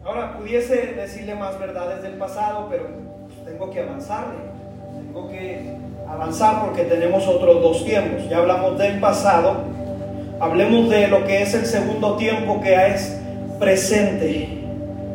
[0.05, 2.85] Ahora pudiese decirle más verdades del pasado, pero
[3.45, 4.35] tengo que avanzarle.
[4.93, 5.75] Tengo que
[6.07, 8.29] avanzar porque tenemos otros dos tiempos.
[8.29, 9.63] Ya hablamos del pasado.
[10.39, 13.17] Hablemos de lo que es el segundo tiempo que es
[13.57, 14.49] presente,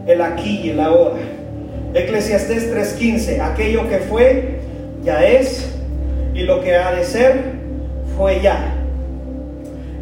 [0.06, 1.20] el aquí y el ahora.
[1.94, 4.60] Eclesiastés 3:15, aquello que fue,
[5.04, 5.79] ya es,
[6.40, 7.52] y lo que ha de ser
[8.16, 8.74] fue ya.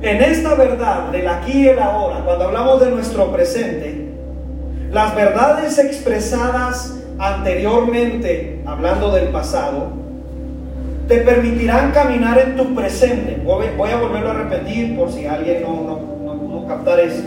[0.01, 4.12] En esta verdad del aquí y el ahora, cuando hablamos de nuestro presente,
[4.92, 9.88] las verdades expresadas anteriormente, hablando del pasado,
[11.09, 13.42] te permitirán caminar en tu presente.
[13.44, 17.24] Voy a volverlo a repetir por si alguien no, no, no pudo captar eso.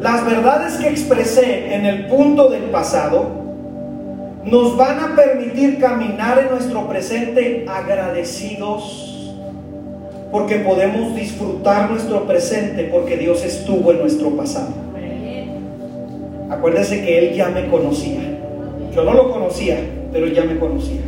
[0.00, 3.45] Las verdades que expresé en el punto del pasado
[4.46, 9.34] nos van a permitir caminar en nuestro presente agradecidos,
[10.30, 14.68] porque podemos disfrutar nuestro presente, porque Dios estuvo en nuestro pasado.
[16.48, 18.20] Acuérdense que Él ya me conocía.
[18.94, 19.80] Yo no lo conocía,
[20.12, 21.00] pero ya me conocía.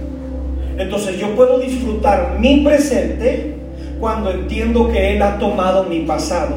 [0.77, 3.55] Entonces yo puedo disfrutar mi presente
[4.01, 6.57] cuando entiendo que Él ha tomado mi pasado,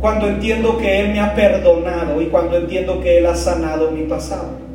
[0.00, 4.04] cuando entiendo que Él me ha perdonado y cuando entiendo que Él ha sanado mi
[4.04, 4.65] pasado.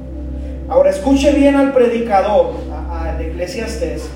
[0.71, 4.09] Ahora escuche bien al predicador, a, a Eclesiastes,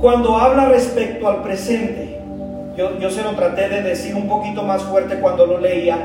[0.00, 2.18] cuando habla respecto al presente.
[2.74, 5.98] Yo, yo se lo traté de decir un poquito más fuerte cuando lo leía,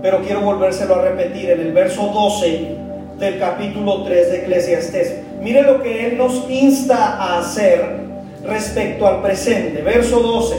[0.00, 2.76] pero quiero volvérselo a repetir en el verso 12
[3.18, 5.16] del capítulo 3 de Eclesiastes.
[5.40, 7.96] Mire lo que él nos insta a hacer
[8.44, 9.82] respecto al presente.
[9.82, 10.56] Verso 12.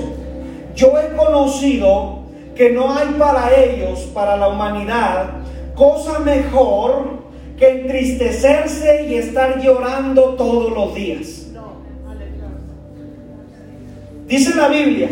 [0.76, 2.20] Yo he conocido
[2.54, 5.28] que no hay para ellos, para la humanidad,
[5.74, 7.15] cosa mejor
[7.58, 11.48] que entristecerse y estar llorando todos los días.
[14.28, 15.10] Dice la Biblia,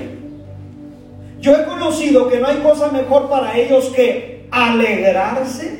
[1.39, 5.79] yo he conocido que no hay cosa mejor para ellos que alegrarse,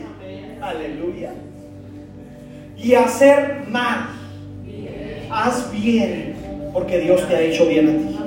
[0.62, 1.32] aleluya,
[2.78, 4.10] y hacer mal.
[5.32, 6.36] Haz bien,
[6.74, 8.20] porque Dios te ha hecho bien a ti.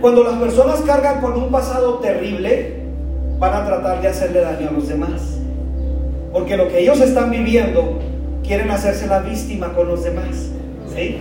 [0.00, 2.74] Cuando las personas cargan con un pasado terrible,
[3.40, 5.37] van a tratar de hacerle daño a los demás.
[6.32, 7.98] Porque lo que ellos están viviendo,
[8.46, 10.50] quieren hacerse la víctima con los demás.
[10.94, 11.18] ¿Sí?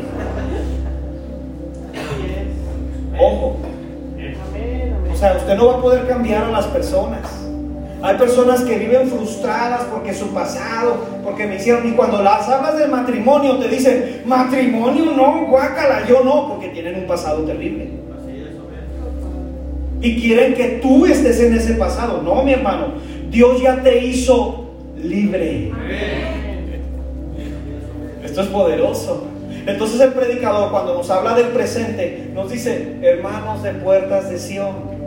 [3.20, 3.58] Ojo.
[5.12, 7.22] O sea, usted no va a poder cambiar a las personas.
[8.02, 11.88] Hay personas que viven frustradas porque su pasado, porque me hicieron.
[11.88, 16.96] Y cuando las hablas del matrimonio, te dicen, matrimonio no, guácala, yo no, porque tienen
[16.96, 17.90] un pasado terrible.
[20.00, 22.22] Y quieren que tú estés en ese pasado.
[22.22, 22.94] No, mi hermano.
[23.32, 24.67] Dios ya te hizo
[25.04, 25.72] libre.
[28.24, 29.28] Esto es poderoso.
[29.66, 34.98] Entonces el predicador cuando nos habla del presente nos dice, hermanos de puertas de Sion,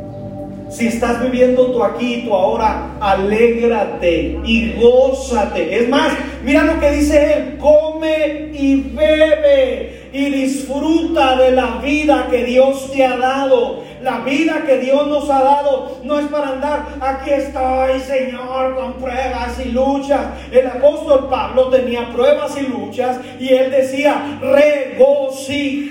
[0.71, 5.81] si estás viviendo tú aquí y tú ahora, alégrate y gózate.
[5.81, 6.13] Es más,
[6.45, 12.93] mira lo que dice él, come y bebe y disfruta de la vida que Dios
[12.93, 13.83] te ha dado.
[14.03, 18.95] La vida que Dios nos ha dado no es para andar, aquí estoy, Señor, con
[18.95, 20.27] pruebas y luchas.
[20.51, 25.85] El apóstol Pablo tenía pruebas y luchas y él decía, regocijaos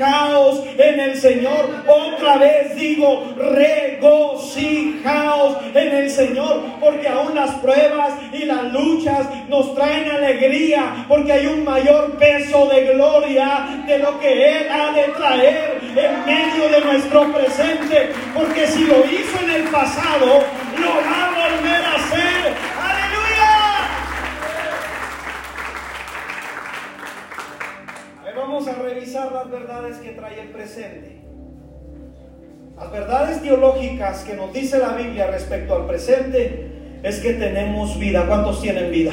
[0.78, 1.84] en el Señor.
[1.88, 4.49] Otra vez digo, regocijaos
[5.74, 11.47] en el Señor, porque aún las pruebas y las luchas nos traen alegría, porque hay
[11.47, 16.82] un mayor peso de gloria de lo que Él ha de traer en medio de
[16.82, 20.43] nuestro presente, porque si lo hizo en el pasado,
[20.78, 22.53] lo va a volver a hacer.
[22.80, 23.10] Aleluya.
[28.36, 31.18] vamos a revisar las verdades que trae el presente.
[32.80, 36.71] Las verdades teológicas que nos dice la Biblia respecto al presente
[37.03, 38.23] es que tenemos vida.
[38.25, 39.11] ¿Cuántos tienen vida?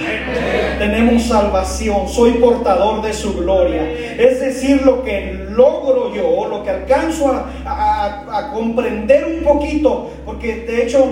[0.79, 2.09] Tenemos salvación.
[2.09, 3.83] Soy portador de su gloria.
[3.91, 10.85] Es decir, lo que logro yo, lo que alcanzo a, comprender un poquito, porque de
[10.85, 11.05] hecho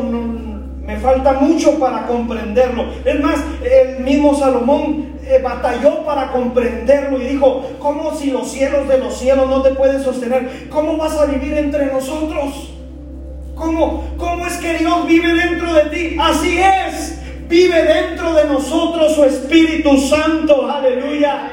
[0.80, 2.84] me falta mucho para comprenderlo.
[3.04, 8.88] Es más, el mismo Salomón eh, batalló para comprenderlo y dijo, ¿cómo si los cielos
[8.88, 10.68] de los cielos no te pueden sostener?
[10.68, 12.70] ¿Cómo vas a vivir entre nosotros?
[13.54, 16.16] ¿Cómo, ¿Cómo es que Dios vive dentro de ti?
[16.20, 17.20] Así es.
[17.48, 20.68] Vive dentro de nosotros su Espíritu Santo.
[20.68, 21.50] Aleluya.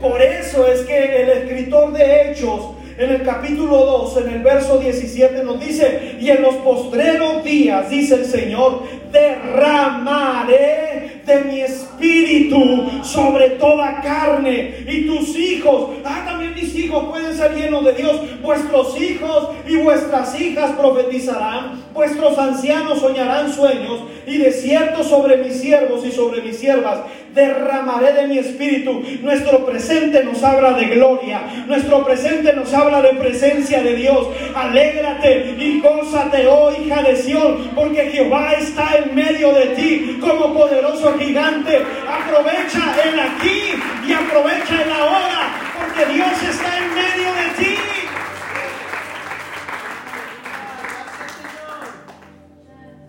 [0.00, 4.78] Por eso es que el escritor de Hechos en el capítulo 2, en el verso
[4.78, 8.82] 17 nos dice, y en los postreros días, dice el Señor,
[9.14, 14.84] derramaré de mi espíritu sobre toda carne.
[14.86, 19.76] Y tus hijos, ah, también mis hijos pueden ser llenos de Dios, vuestros hijos y
[19.76, 24.00] vuestras hijas profetizarán, vuestros ancianos soñarán sueños.
[24.26, 27.00] Y de cierto sobre mis siervos y sobre mis siervas
[27.34, 29.02] derramaré de mi espíritu.
[29.22, 34.28] Nuestro presente nos habla de gloria, nuestro presente nos habla de presencia de Dios.
[34.54, 40.54] Alégrate y gózate, oh hija de Sión, porque Jehová está en medio de ti como
[40.54, 41.82] poderoso gigante.
[42.08, 43.74] Aprovecha el aquí
[44.06, 47.76] y aprovecha el ahora, porque Dios está en medio de ti.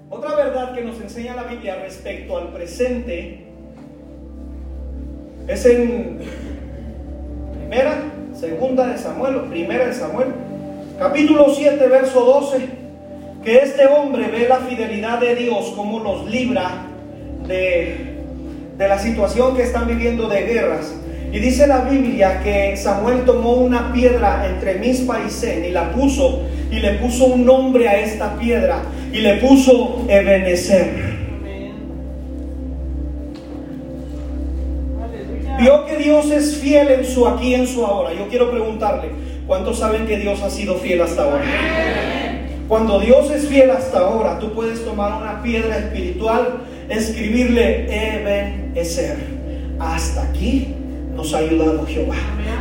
[0.10, 3.46] Otra verdad que nos enseña la Biblia respecto al presente
[5.48, 6.20] es en
[7.58, 10.28] primera, segunda de Samuel, primera de Samuel,
[10.98, 12.70] capítulo 7, verso 12,
[13.46, 16.88] que este hombre ve la fidelidad de Dios como los libra
[17.48, 18.16] de,
[18.76, 20.96] de la situación que están viviendo de guerras.
[21.32, 25.92] Y dice la Biblia que Samuel tomó una piedra entre Mispa y Zen y la
[25.92, 26.42] puso
[26.72, 28.82] y le puso un nombre a esta piedra
[29.14, 31.16] y le puso Ebenezer.
[35.60, 38.12] Vio que Dios es fiel en su aquí y en su ahora.
[38.14, 39.10] Yo quiero preguntarle,
[39.46, 42.25] ¿cuántos saben que Dios ha sido fiel hasta ahora?
[42.68, 49.18] Cuando Dios es fiel hasta ahora, tú puedes tomar una piedra espiritual, escribirle Eben Eser.
[49.80, 50.74] Hasta aquí
[51.16, 52.16] nos ha ayudado Jehová.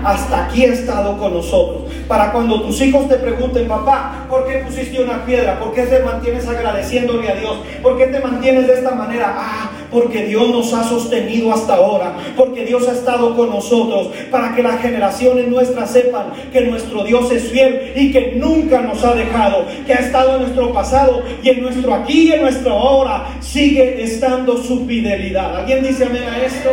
[0.04, 1.90] Hasta aquí ha estado con nosotros.
[2.06, 5.58] Para cuando tus hijos te pregunten, papá, ¿por qué pusiste una piedra?
[5.58, 7.56] ¿Por qué te mantienes agradeciéndole a Dios?
[7.82, 9.34] ¿Por qué te mantienes de esta manera?
[9.34, 12.16] Ah, porque Dios nos ha sostenido hasta ahora.
[12.36, 14.08] Porque Dios ha estado con nosotros.
[14.30, 19.02] Para que las generaciones nuestras sepan que nuestro Dios es fiel y que nunca nos
[19.04, 19.64] ha dejado.
[19.86, 23.38] Que ha estado en nuestro pasado y en nuestro aquí y en nuestro ahora.
[23.40, 25.56] Sigue estando su fidelidad.
[25.58, 26.70] ¿Alguien dice amén a esto?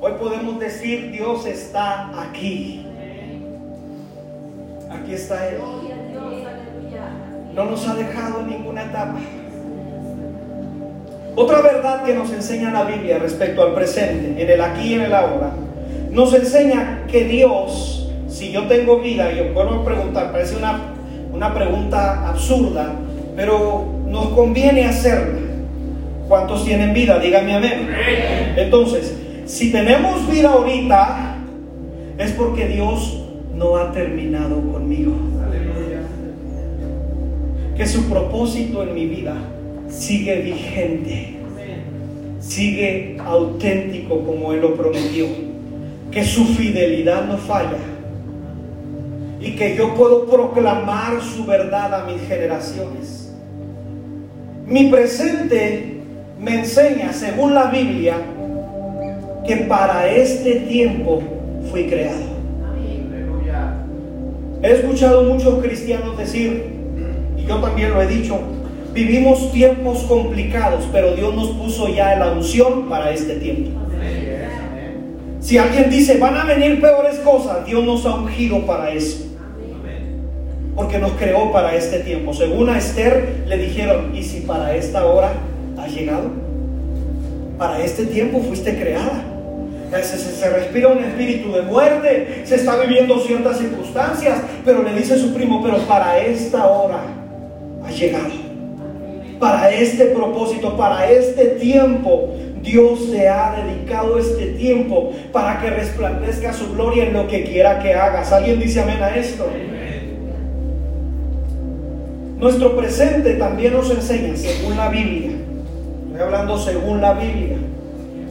[0.00, 2.86] Hoy podemos decir, Dios está aquí.
[4.90, 5.56] Aquí está Él.
[7.54, 9.18] No nos ha dejado en ninguna etapa.
[11.36, 15.02] Otra verdad que nos enseña la Biblia respecto al presente, en el aquí y en
[15.02, 15.50] el ahora,
[16.12, 20.94] nos enseña que Dios, si yo tengo vida, y yo puedo preguntar, parece una,
[21.32, 22.94] una pregunta absurda,
[23.34, 25.40] pero nos conviene hacerla.
[26.28, 27.18] ¿Cuántos tienen vida?
[27.18, 27.88] Díganme amén.
[28.56, 29.14] Entonces,
[29.44, 31.36] si tenemos vida ahorita,
[32.16, 33.24] es porque Dios
[33.54, 35.12] no ha terminado conmigo.
[37.76, 39.34] Que su propósito en mi vida
[39.88, 41.36] sigue vigente,
[42.40, 45.26] sigue auténtico como Él lo prometió.
[46.10, 47.78] Que su fidelidad no falla
[49.40, 53.32] y que yo puedo proclamar su verdad a mis generaciones.
[54.66, 55.98] Mi presente
[56.40, 58.16] me enseña, según la Biblia,
[59.46, 61.22] que para este tiempo
[61.70, 62.34] fui creado.
[64.62, 66.64] He escuchado muchos cristianos decir,
[67.36, 68.38] y yo también lo he dicho,
[68.94, 73.70] vivimos tiempos complicados, pero Dios nos puso ya la unción para este tiempo.
[75.40, 79.26] Si alguien dice, van a venir peores cosas, Dios nos ha ungido para eso.
[80.74, 82.34] porque nos creó para este tiempo.
[82.34, 85.32] Según a Esther le dijeron, ¿y si para esta hora
[85.78, 86.30] has llegado?
[87.58, 89.22] Para este tiempo fuiste creada.
[90.02, 95.32] Se, respira un espíritu de muerte, se está viviendo ciertas circunstancias, pero le dice su
[95.32, 97.04] primo, pero para esta hora
[97.86, 98.43] has llegado.
[99.38, 102.30] Para este propósito, para este tiempo,
[102.62, 107.78] Dios te ha dedicado este tiempo para que resplandezca su gloria en lo que quiera
[107.80, 108.32] que hagas.
[108.32, 109.46] ¿Alguien dice amén a esto?
[112.38, 115.30] Nuestro presente también nos enseña, según la Biblia,
[116.06, 117.56] estoy hablando según la Biblia,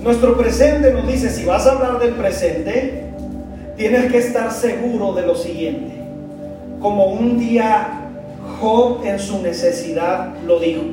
[0.03, 3.05] nuestro presente nos dice, si vas a hablar del presente,
[3.77, 5.93] tienes que estar seguro de lo siguiente.
[6.81, 8.02] Como un día
[8.63, 10.83] Job en su necesidad lo dijo.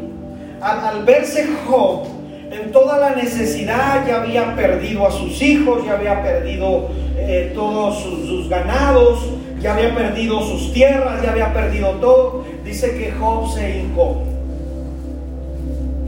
[0.61, 2.03] Al, verse Job
[2.51, 8.03] en toda la necesidad, ya había perdido a sus hijos, ya había perdido eh, todos
[8.03, 9.21] sus ganados,
[9.61, 12.45] ya había perdido sus tierras, ya había perdido todo.
[12.64, 14.23] Dice que Job se hincó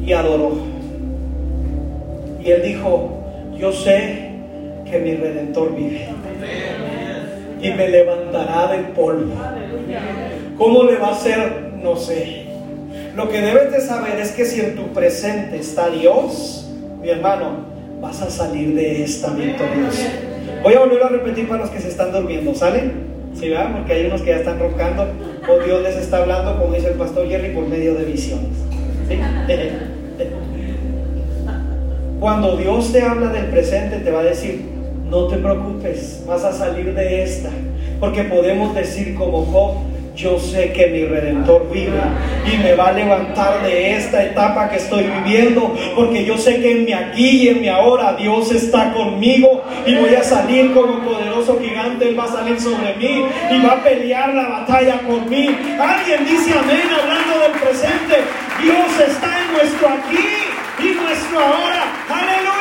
[0.04, 0.50] y adoró.
[2.44, 3.20] Y él dijo,
[3.56, 4.32] yo sé
[4.90, 6.08] que mi redentor vive
[7.60, 9.32] y me levantará del polvo.
[10.56, 11.72] ¿Cómo le va a hacer?
[11.82, 12.46] No sé.
[13.16, 17.66] Lo que debes de saber es que si en tu presente está Dios, mi hermano,
[18.00, 20.08] vas a salir de esta victoriosa.
[20.62, 22.92] Voy a volver a repetir para los que se están durmiendo, ¿sale?
[23.34, 23.76] ¿Sí, verdad?
[23.76, 25.06] Porque hay unos que ya están roncando
[25.48, 28.58] o Dios les está hablando, como dice el pastor Jerry, por medio de visiones.
[32.20, 34.62] Cuando Dios te habla del presente, te va a decir,
[35.10, 37.50] no te preocupes, vas a salir de esta.
[37.98, 39.74] Porque podemos decir como Job,
[40.14, 42.00] yo sé que mi redentor vive
[42.52, 46.72] y me va a levantar de esta etapa que estoy viviendo, porque yo sé que
[46.72, 51.00] en mi aquí y en mi ahora Dios está conmigo y voy a salir como
[51.00, 55.24] poderoso gigante, Él va a salir sobre mí y va a pelear la batalla por
[55.26, 55.48] mí.
[55.80, 58.16] Alguien dice amén hablando del presente,
[58.62, 60.28] Dios está en nuestro aquí
[60.78, 61.84] y nuestro ahora.
[62.08, 62.52] Aleluya.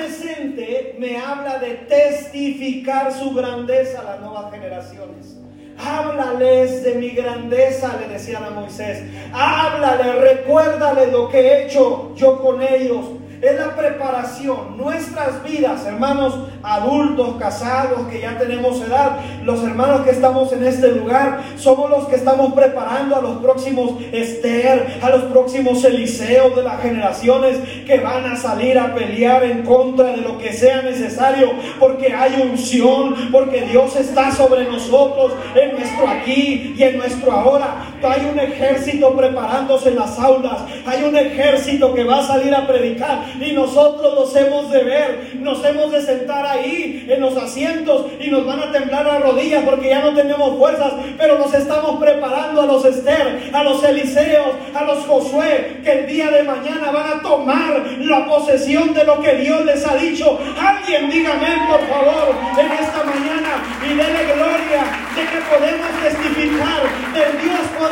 [0.00, 5.34] presente me habla de testificar su grandeza a las nuevas generaciones.
[5.78, 9.02] Háblales de mi grandeza, le decían a Moisés.
[9.32, 13.06] Háblale, recuérdale lo que he hecho yo con ellos
[13.40, 14.76] es la preparación.
[14.76, 20.92] Nuestras vidas, hermanos adultos, casados, que ya tenemos edad, los hermanos que estamos en este
[20.92, 26.62] lugar, somos los que estamos preparando a los próximos Esther, a los próximos Eliseos de
[26.62, 31.52] las generaciones que van a salir a pelear en contra de lo que sea necesario,
[31.78, 37.89] porque hay unción, porque Dios está sobre nosotros, en nuestro aquí y en nuestro ahora.
[38.02, 42.66] Hay un ejército preparándose en las aulas, hay un ejército que va a salir a
[42.66, 48.06] predicar y nosotros nos hemos de ver, nos hemos de sentar ahí en los asientos
[48.18, 52.00] y nos van a temblar las rodillas porque ya no tenemos fuerzas, pero nos estamos
[52.00, 56.90] preparando a los Esther, a los Eliseos, a los Josué, que el día de mañana
[56.90, 60.38] van a tomar la posesión de lo que Dios les ha dicho.
[60.58, 64.82] Alguien dígame por favor en esta mañana y déle gloria
[65.14, 66.82] de que podemos testificar
[67.14, 67.89] del Dios poderoso.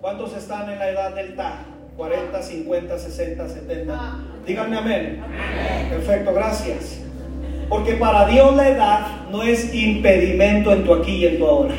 [0.00, 1.66] ¿Cuántos están en la edad del TAG?
[1.96, 4.18] 40, 50, 60, 70.
[4.46, 5.22] Díganme amén.
[5.90, 7.00] Perfecto, gracias.
[7.68, 11.74] Porque para Dios la edad no es impedimento en tu aquí y en tu ahora.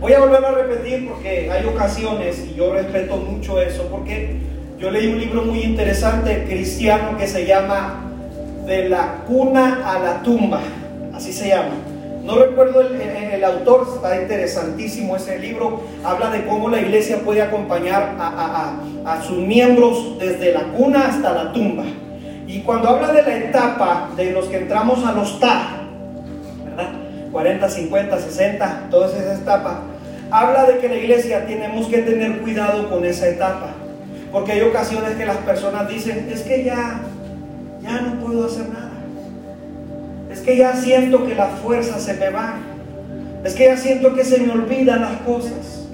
[0.00, 4.36] Voy a volver a repetir porque hay ocasiones y yo respeto mucho eso porque
[4.78, 8.12] yo leí un libro muy interesante cristiano que se llama
[8.66, 10.60] De la cuna a la tumba,
[11.24, 11.72] así se llama.
[12.22, 15.82] No recuerdo el, autor, está interesantísimo ese libro.
[16.04, 21.52] Habla de cómo la iglesia puede acompañar a, sus miembros desde la cuna hasta la
[21.52, 21.84] tumba.
[22.46, 25.82] Y cuando habla de la etapa de los que entramos a los TA,
[26.64, 26.90] ¿verdad?
[27.32, 29.76] 40, 50, 60, todas esas etapas,
[30.30, 33.68] habla de que la iglesia tenemos que tener cuidado con esa etapa.
[34.30, 37.00] Porque hay ocasiones que las personas dicen, es que ya,
[37.82, 38.83] ya no puedo hacer nada
[40.34, 42.54] es que ya siento que las fuerzas se me van.
[43.44, 45.86] Es que ya siento que se me olvidan las cosas.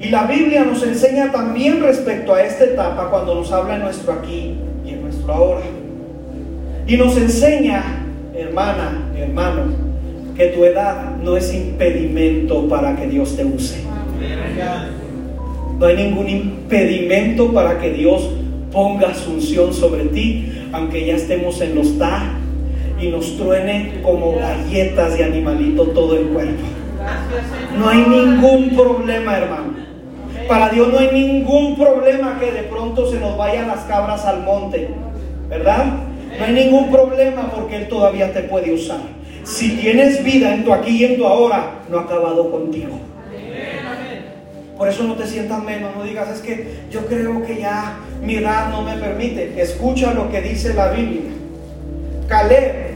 [0.00, 4.14] Y la Biblia nos enseña también respecto a esta etapa cuando nos habla en nuestro
[4.14, 5.66] aquí y en nuestro ahora.
[6.86, 7.84] Y nos enseña,
[8.34, 9.64] hermana, hermano,
[10.34, 13.82] que tu edad no es impedimento para que Dios te use.
[15.78, 18.30] No hay ningún impedimento para que Dios
[18.72, 22.38] ponga su unción sobre ti, aunque ya estemos en los da
[23.02, 26.62] y nos truene como galletas de animalito todo el cuerpo.
[27.76, 29.74] No hay ningún problema, hermano.
[30.48, 34.44] Para Dios no hay ningún problema que de pronto se nos vayan las cabras al
[34.44, 34.88] monte,
[35.48, 35.86] ¿verdad?
[36.38, 39.00] No hay ningún problema porque Él todavía te puede usar.
[39.42, 43.00] Si tienes vida en tu aquí y en tu ahora, no ha acabado contigo.
[44.78, 48.36] Por eso no te sientas menos, no digas, es que yo creo que ya mi
[48.36, 49.60] edad no me permite.
[49.60, 51.22] Escucha lo que dice la Biblia.
[52.28, 52.91] Caleb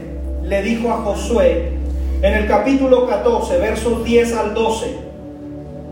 [0.47, 1.73] le dijo a Josué
[2.21, 4.95] en el capítulo 14, versos 10 al 12.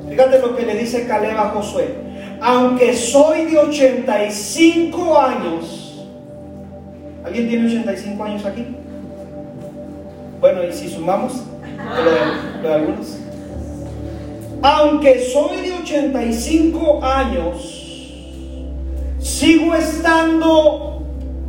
[0.09, 1.95] Fíjate lo que le dice Caleb a Josué.
[2.41, 6.05] Aunque soy de 85 años,
[7.23, 8.65] ¿alguien tiene 85 años aquí?
[10.39, 11.43] Bueno, y si sumamos
[12.61, 13.17] lo de, algunos.
[14.61, 18.35] Aunque soy de 85 años,
[19.19, 20.94] sigo estando.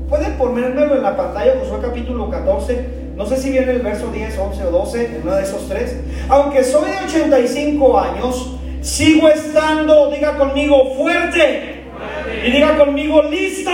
[0.09, 3.07] Pueden ponérmelo en la pantalla, Josué capítulo 14.
[3.17, 5.97] No sé si viene el verso 10, 11 o 12, en uno de esos tres.
[6.29, 11.87] Aunque soy de 85 años, sigo estando, diga conmigo, fuerte.
[12.47, 13.71] Y diga conmigo, listo.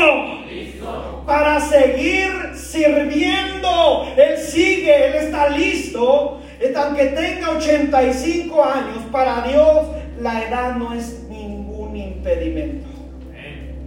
[1.27, 4.07] Para seguir sirviendo.
[4.17, 6.41] Él sigue, Él está listo.
[6.75, 9.87] Aunque tenga 85 años, para Dios
[10.19, 12.87] la edad no es ningún impedimento.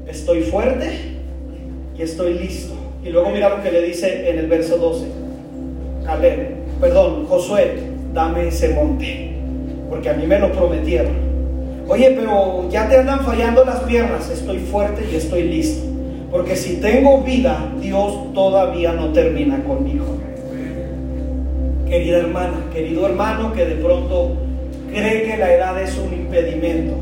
[0.05, 1.14] Estoy fuerte
[1.97, 2.73] y estoy listo.
[3.03, 5.05] Y luego mira lo que le dice en el verso 12.
[6.05, 7.77] Caleb, perdón, Josué,
[8.13, 9.33] dame ese monte,
[9.89, 11.13] porque a mí me lo prometieron.
[11.87, 15.85] Oye, pero ya te andan fallando las piernas, estoy fuerte y estoy listo,
[16.31, 20.05] porque si tengo vida, Dios todavía no termina conmigo.
[21.87, 24.31] Querida hermana, querido hermano que de pronto
[24.91, 26.95] cree que la edad es un impedimento.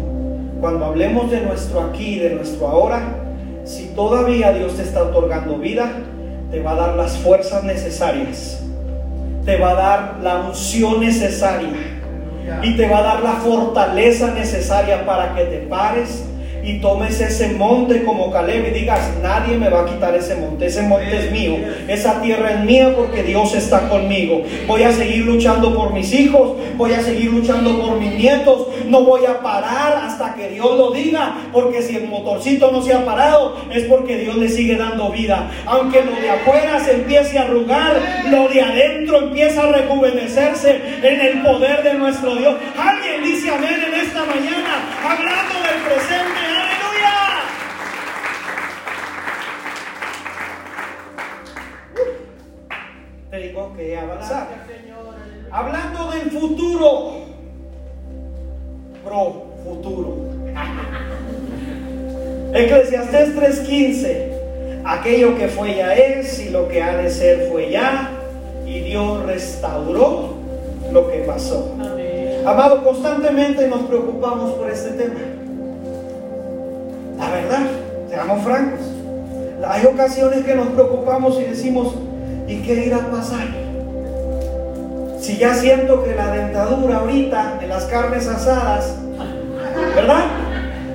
[0.59, 3.22] Cuando hablemos de nuestro aquí, de nuestro ahora,
[3.65, 5.91] si todavía Dios te está otorgando vida,
[6.51, 8.61] te va a dar las fuerzas necesarias.
[9.45, 11.69] Te va a dar la unción necesaria.
[12.61, 16.25] Y te va a dar la fortaleza necesaria para que te pares
[16.63, 20.67] y tomes ese monte como Caleb y digas, nadie me va a quitar ese monte,
[20.67, 21.57] ese monte es mío,
[21.87, 24.43] esa tierra es mía porque Dios está conmigo.
[24.65, 29.03] Voy a seguir luchando por mis hijos, voy a seguir luchando por mis nietos, no
[29.03, 33.03] voy a parar hasta que Dios lo diga, porque si el motorcito no se ha
[33.03, 35.51] parado es porque Dios le sigue dando vida.
[35.65, 37.99] Aunque lo de afuera se empiece a arrugar,
[38.29, 42.55] lo de adentro empieza a rejuvenecerse en el poder de nuestro Dios.
[42.77, 46.52] Alguien dice amén en esta mañana, hablando del presente
[53.53, 54.47] tengo que avanzar.
[55.51, 57.11] Hablando del futuro,
[59.05, 60.15] pro futuro.
[62.53, 68.09] Eclesiastés 3:15, aquello que fue ya es y lo que ha de ser fue ya,
[68.65, 70.33] y Dios restauró
[70.91, 71.75] lo que pasó.
[72.45, 75.19] Amado, constantemente nos preocupamos por este tema.
[77.17, 77.67] La verdad,
[78.09, 78.79] seamos francos.
[79.65, 81.93] Hay ocasiones que nos preocupamos y decimos,
[82.47, 83.47] ¿Y qué irá a pasar?
[85.19, 88.95] Si ya siento que la dentadura ahorita en las carnes asadas,
[89.95, 90.25] ¿verdad?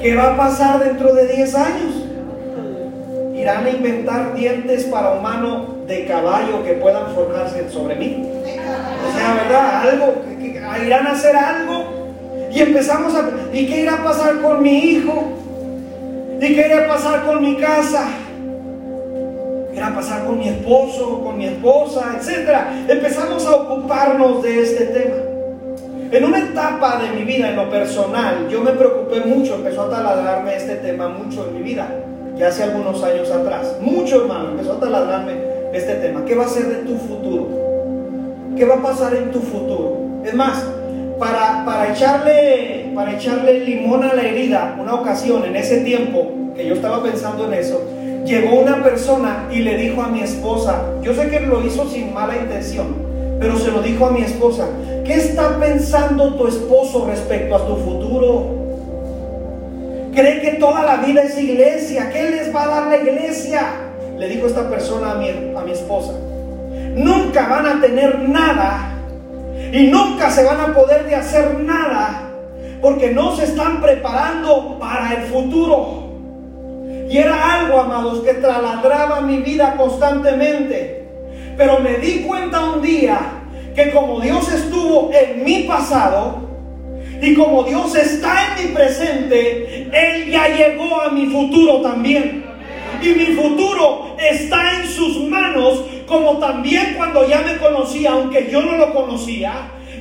[0.03, 1.95] ¿Qué va a pasar dentro de 10 años?
[3.35, 8.29] Irán a inventar dientes para humano de caballo que puedan forjarse sobre mí.
[8.45, 9.89] O sea, ¿verdad?
[9.89, 10.15] Algo,
[10.85, 11.85] irán a hacer algo.
[12.53, 13.31] Y empezamos a...
[13.53, 15.33] ¿Y qué irá a pasar con mi hijo?
[16.41, 18.09] ¿Y qué irá a pasar con mi casa?
[19.83, 22.73] A pasar con mi esposo, con mi esposa, etcétera.
[22.89, 25.17] Empezamos a ocuparnos de este tema.
[26.11, 29.91] En una etapa de mi vida, en lo personal, yo me preocupé mucho, empezó a
[29.91, 31.87] taladrarme este tema mucho en mi vida,
[32.37, 33.77] ya hace algunos años atrás.
[33.83, 35.35] Mucho, hermano, empezó a taladrarme
[35.73, 36.25] este tema.
[36.25, 37.49] ¿Qué va a ser de tu futuro?
[38.57, 39.99] ¿Qué va a pasar en tu futuro?
[40.25, 40.65] Es más,
[41.19, 46.67] para, para, echarle, para echarle limón a la herida, una ocasión en ese tiempo que
[46.67, 47.83] yo estaba pensando en eso,
[48.25, 52.13] llegó una persona y le dijo a mi esposa, yo sé que lo hizo sin
[52.13, 52.95] mala intención,
[53.41, 54.67] pero se lo dijo a mi esposa,
[55.05, 58.59] ¿qué está pensando tu esposo respecto a tu futuro?
[60.15, 62.11] ¿Cree que toda la vida es iglesia?
[62.11, 63.61] ¿Qué les va a dar la iglesia?
[64.19, 66.13] Le dijo esta persona a mi, a mi esposa.
[66.95, 68.95] Nunca van a tener nada
[69.73, 72.29] y nunca se van a poder de hacer nada
[72.81, 76.08] porque no se están preparando para el futuro.
[77.09, 81.07] Y era algo, amados, que traladraba mi vida constantemente.
[81.57, 83.19] Pero me di cuenta un día
[83.75, 86.49] que como Dios estuvo en mi pasado
[87.21, 92.45] y como Dios está en mi presente, Él ya llegó a mi futuro también.
[93.03, 98.63] Y mi futuro está en sus manos, como también cuando ya me conocía, aunque yo
[98.63, 99.53] no lo conocía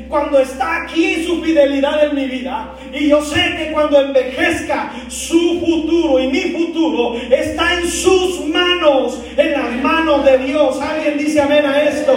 [0.08, 2.74] cuando está aquí su fidelidad en mi vida.
[2.94, 9.22] Y yo sé que cuando envejezca su futuro y mi futuro está en sus manos,
[9.36, 10.80] en las manos de Dios.
[10.82, 12.14] Alguien dice amén a esto.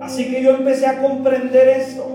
[0.00, 2.06] Así que yo empecé a comprender esto.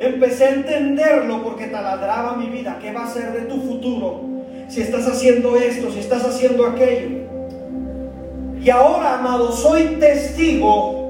[0.00, 2.78] Empecé a entenderlo porque taladraba mi vida.
[2.80, 4.20] ¿Qué va a ser de tu futuro?
[4.68, 7.24] Si estás haciendo esto, si estás haciendo aquello.
[8.62, 11.03] Y ahora, amado, soy testigo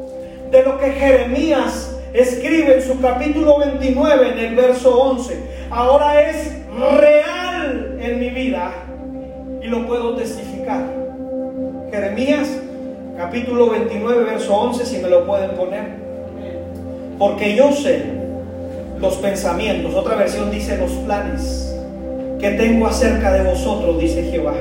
[0.51, 5.37] de lo que Jeremías escribe en su capítulo 29, en el verso 11.
[5.71, 6.53] Ahora es
[6.99, 8.73] real en mi vida
[9.63, 10.85] y lo puedo testificar.
[11.91, 12.49] Jeremías
[13.17, 16.05] capítulo 29, verso 11, si me lo pueden poner.
[17.19, 18.03] Porque yo sé
[19.01, 21.75] los pensamientos, otra versión dice los planes
[22.41, 24.55] que tengo acerca de vosotros, dice Jehová.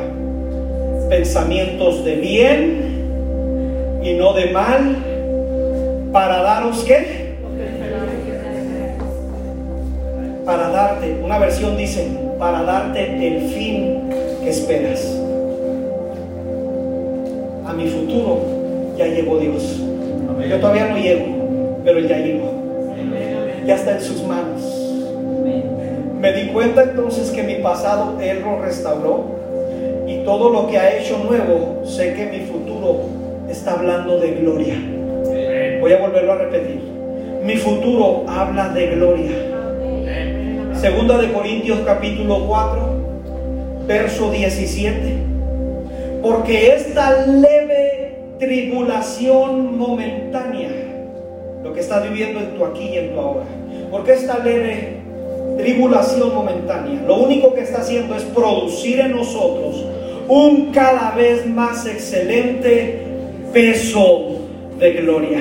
[1.10, 5.13] Pensamientos de bien y no de mal,
[6.14, 7.34] para daros qué?
[10.46, 12.08] Para darte, una versión dice,
[12.40, 14.10] para darte el fin
[14.42, 15.24] que esperas
[17.74, 18.40] mi futuro
[18.98, 19.80] ya llegó Dios.
[20.50, 21.26] Yo todavía no llego,
[21.84, 22.52] pero Él ya llegó.
[23.66, 24.62] Ya está en sus manos.
[26.20, 29.26] Me di cuenta entonces que mi pasado Él lo restauró
[30.08, 33.02] y todo lo que ha hecho nuevo, sé que mi futuro
[33.50, 34.76] está hablando de gloria.
[35.84, 36.80] Voy a volverlo a repetir.
[37.44, 39.32] Mi futuro habla de gloria.
[40.80, 45.18] Segunda de Corintios capítulo 4, verso 17
[46.22, 50.70] porque esta leve tribulación momentánea,
[51.62, 53.44] lo que estás viviendo en tu aquí y en tu ahora,
[53.92, 55.02] porque esta leve
[55.58, 59.86] tribulación momentánea, lo único que está haciendo es producir en nosotros
[60.30, 63.02] un cada vez más excelente
[63.52, 64.38] peso
[64.80, 65.40] de gloria.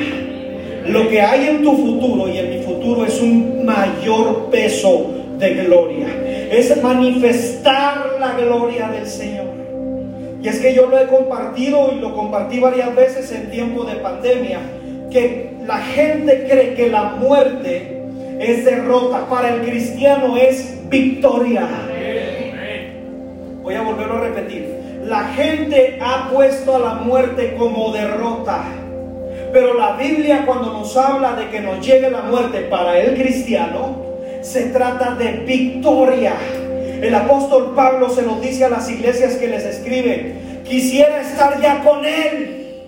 [0.86, 5.54] Lo que hay en tu futuro y en mi futuro es un mayor peso de
[5.54, 6.06] gloria.
[6.50, 9.46] Es manifestar la gloria del Señor.
[10.42, 13.94] Y es que yo lo he compartido y lo compartí varias veces en tiempo de
[13.96, 14.58] pandemia,
[15.10, 18.02] que la gente cree que la muerte
[18.40, 21.68] es derrota, para el cristiano es victoria.
[23.62, 24.66] Voy a volverlo a repetir.
[25.04, 28.64] La gente ha puesto a la muerte como derrota.
[29.53, 34.03] Pero la Biblia cuando nos habla de que nos llegue la muerte para el cristiano,
[34.40, 36.34] se trata de victoria.
[37.03, 40.34] El apóstol Pablo se nos dice a las iglesias que les escribe,
[40.64, 42.86] quisiera estar ya con Él,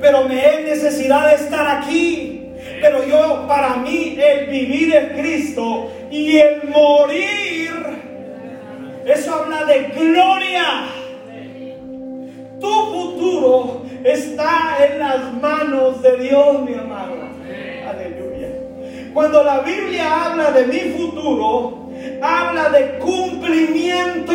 [0.00, 2.34] pero me es necesidad de estar aquí.
[2.80, 7.70] Pero yo, para mí, el vivir es Cristo y el morir,
[9.04, 10.97] eso habla de gloria.
[12.60, 17.14] Tu futuro está en las manos de Dios, mi amado.
[17.88, 18.48] Aleluya.
[19.14, 21.88] Cuando la Biblia habla de mi futuro,
[22.20, 24.34] habla de cumplimiento.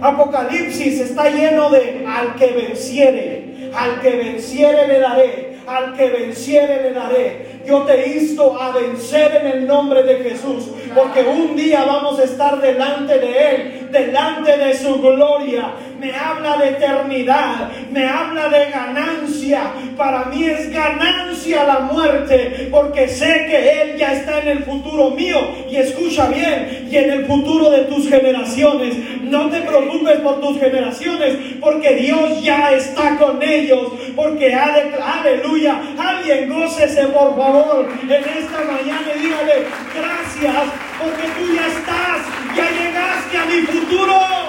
[0.00, 6.82] Apocalipsis está lleno de al que venciere, al que venciere le daré, al que venciere
[6.82, 7.60] le daré.
[7.66, 12.24] Yo te insto a vencer en el nombre de Jesús, porque un día vamos a
[12.24, 15.74] estar delante de Él, delante de su gloria.
[16.00, 19.64] Me habla de eternidad, me habla de ganancia.
[19.98, 25.10] Para mí es ganancia la muerte, porque sé que Él ya está en el futuro
[25.10, 25.36] mío.
[25.70, 28.96] Y escucha bien, y en el futuro de tus generaciones.
[29.20, 35.82] No te preocupes por tus generaciones, porque Dios ya está con ellos, porque aleluya.
[35.98, 40.64] Alguien gócese por favor en esta mañana y dígale gracias,
[40.98, 44.39] porque tú ya estás, ya llegaste a mi futuro.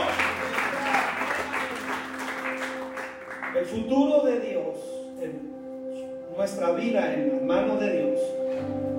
[3.71, 4.75] Futuro de Dios,
[5.21, 8.19] en nuestra vida en las manos de Dios,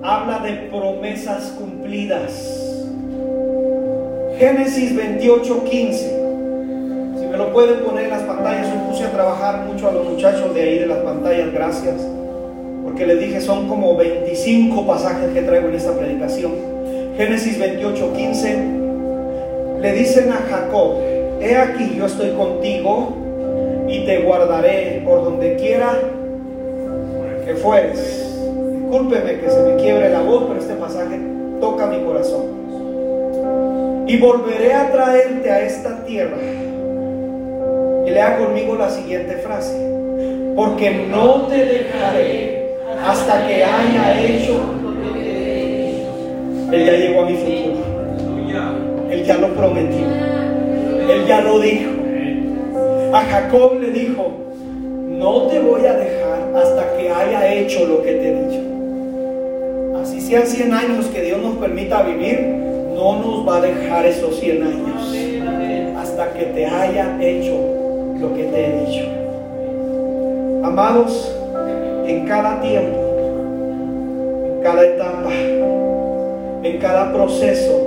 [0.01, 2.81] habla de promesas cumplidas.
[4.39, 5.99] Génesis 28, 15.
[7.19, 10.09] Si me lo pueden poner en las pantallas, yo puse a trabajar mucho a los
[10.09, 12.01] muchachos de ahí de las pantallas, gracias.
[12.83, 16.51] Porque les dije, son como 25 pasajes que traigo en esta predicación.
[17.15, 18.57] Génesis 28, 15
[19.81, 20.95] le dicen a Jacob,
[21.39, 23.22] he aquí yo estoy contigo
[23.93, 25.99] y te guardaré por donde quiera
[27.45, 28.39] que fueres.
[28.71, 31.19] Discúlpeme que se me quiebre la voz, pero este pasaje
[31.61, 32.45] toca mi corazón.
[34.07, 36.37] Y volveré a traerte a esta tierra.
[38.05, 39.75] Y lea conmigo la siguiente frase.
[40.55, 42.69] Porque no te dejaré
[43.05, 44.59] hasta que haya hecho.
[46.71, 47.83] Él ya llegó a mi futuro.
[49.11, 50.05] Él ya lo prometió.
[51.09, 51.92] Él ya lo dijo.
[53.13, 54.25] A Jacob le dijo,
[55.07, 58.61] no te voy a dejar hasta que haya hecho lo que te he dicho.
[60.01, 62.39] Así sean 100 años que Dios nos permita vivir,
[62.95, 65.15] no nos va a dejar esos 100 años
[65.95, 67.53] hasta que te haya hecho
[68.19, 68.43] lo que
[70.63, 71.31] Amados,
[72.07, 72.97] en cada tiempo,
[74.55, 75.31] en cada etapa,
[76.63, 77.79] en cada proceso,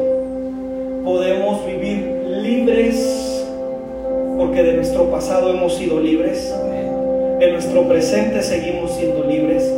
[1.03, 3.16] podemos vivir libres
[4.57, 6.55] porque de nuestro pasado hemos sido libres,
[7.41, 9.71] en nuestro presente seguimos siendo libres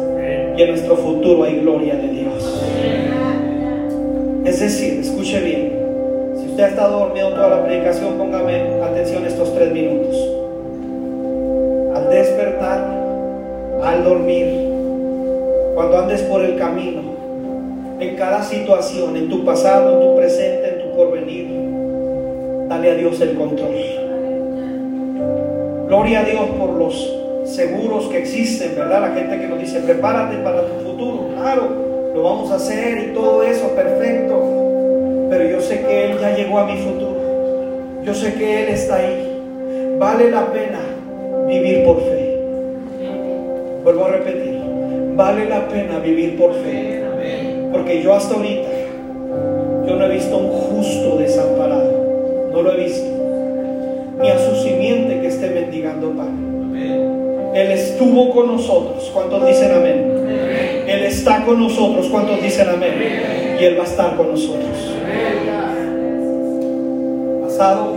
[0.57, 2.63] y en nuestro futuro hay gloria de Dios.
[4.45, 5.73] Es decir, escuche bien,
[6.39, 10.17] si usted ha estado dormido toda la predicación, póngame atención estos tres minutos.
[11.97, 13.03] Al despertar,
[13.83, 14.47] al dormir,
[15.75, 17.03] cuando andes por el camino,
[17.99, 21.49] en cada situación, en tu pasado, en tu presente, en tu porvenir,
[22.69, 24.08] dale a Dios el control.
[25.89, 27.15] Gloria a Dios por los
[27.47, 29.01] seguros que existen, ¿verdad?
[29.01, 33.15] La gente que nos dice, prepárate para tu futuro, claro, lo vamos a hacer y
[33.15, 34.35] todo eso, perfecto.
[35.31, 38.03] Pero yo sé que Él ya llegó a mi futuro.
[38.05, 39.97] Yo sé que Él está ahí.
[39.99, 40.81] Vale la pena
[41.47, 42.39] vivir por fe.
[43.83, 44.61] Vuelvo a repetir,
[45.17, 47.03] vale la pena vivir por fe.
[47.73, 48.69] Porque yo hasta ahorita,
[49.87, 52.51] yo no he visto un justo desamparado.
[52.53, 53.18] No lo he visto.
[55.39, 57.55] Esté mendigando pan.
[57.55, 59.09] Él estuvo con nosotros.
[59.15, 60.27] ¿Cuántos dicen amén?
[60.87, 62.09] Él está con nosotros.
[62.09, 63.57] ¿Cuántos dicen amén?
[63.61, 64.67] Y Él va a estar con nosotros.
[67.43, 67.95] Pasado,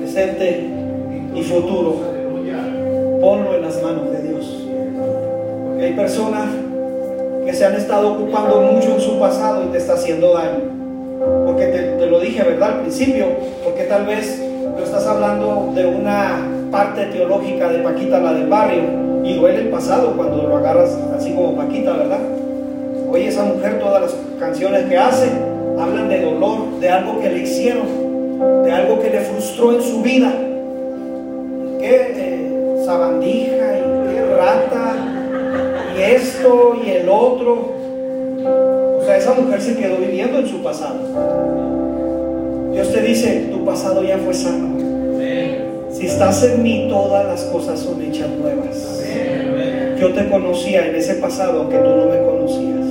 [0.00, 0.66] presente
[1.34, 1.96] y futuro.
[3.20, 4.66] Ponlo en las manos de Dios.
[5.66, 6.48] Porque hay personas
[7.44, 10.60] que se han estado ocupando mucho en su pasado y te está haciendo daño.
[11.46, 12.76] Porque te, te lo dije, ¿verdad?
[12.76, 13.26] Al principio.
[13.64, 14.42] Porque tal vez
[14.76, 18.82] lo estás hablando de una parte teológica de Paquita, la del barrio,
[19.24, 22.20] y duele el pasado cuando lo agarras así como Paquita, ¿verdad?
[23.10, 25.28] Oye, esa mujer, todas las canciones que hace,
[25.78, 27.86] hablan de dolor, de algo que le hicieron,
[28.64, 30.32] de algo que le frustró en su vida.
[31.80, 34.96] Qué eh, sabandija y qué rata,
[35.96, 37.80] y esto y el otro.
[38.98, 40.98] O sea, esa mujer se quedó viviendo en su pasado.
[42.72, 44.89] Dios te dice, tu pasado ya fue sano.
[46.00, 49.04] Si estás en mí, todas las cosas son hechas nuevas.
[50.00, 52.86] Yo te conocía en ese pasado, aunque tú no me conocías.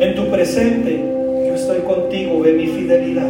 [0.00, 1.04] En tu presente,
[1.48, 3.26] yo estoy contigo, ve mi fidelidad.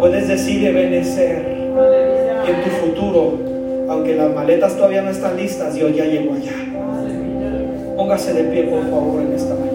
[0.00, 1.36] Puedes decir y benecer.
[2.48, 3.38] en tu futuro,
[3.88, 6.50] aunque las maletas todavía no están listas, Dios ya llegó allá.
[7.94, 9.65] Póngase de pie, por favor, en esta mañana.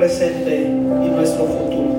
[0.00, 1.90] Presente y nuestro futuro.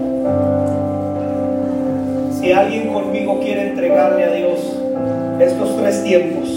[2.33, 4.59] Si alguien conmigo quiere entregarle a Dios
[5.39, 6.49] estos tres tiempos,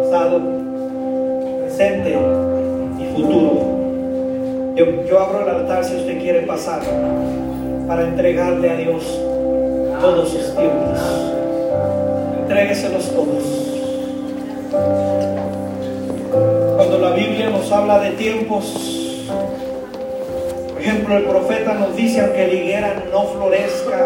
[0.00, 0.40] pasado,
[1.60, 2.16] presente
[2.98, 3.74] y futuro,
[4.74, 6.80] yo, abro el altar si usted quiere pasar
[7.86, 9.04] para entregarle a Dios
[10.00, 10.98] todos sus tiempos.
[12.40, 13.44] Entrégueselos todos.
[16.76, 18.94] Cuando la Biblia nos habla de tiempos,
[21.04, 23.98] ejemplo, el profeta nos dice, aunque la higuera no florezca,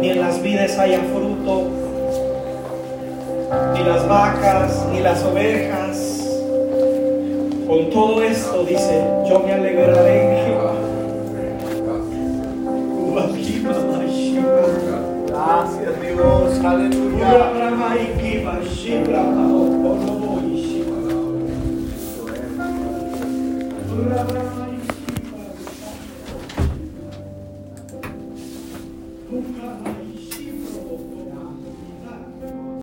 [0.00, 1.68] ni en las vides haya fruto,
[3.74, 6.20] ni las vacas, ni las ovejas,
[7.66, 10.72] con todo esto dice, yo me alegraré en Jehová.
[15.28, 17.50] Gracias Dios, aleluya.
[17.84, 19.33] Aleluya.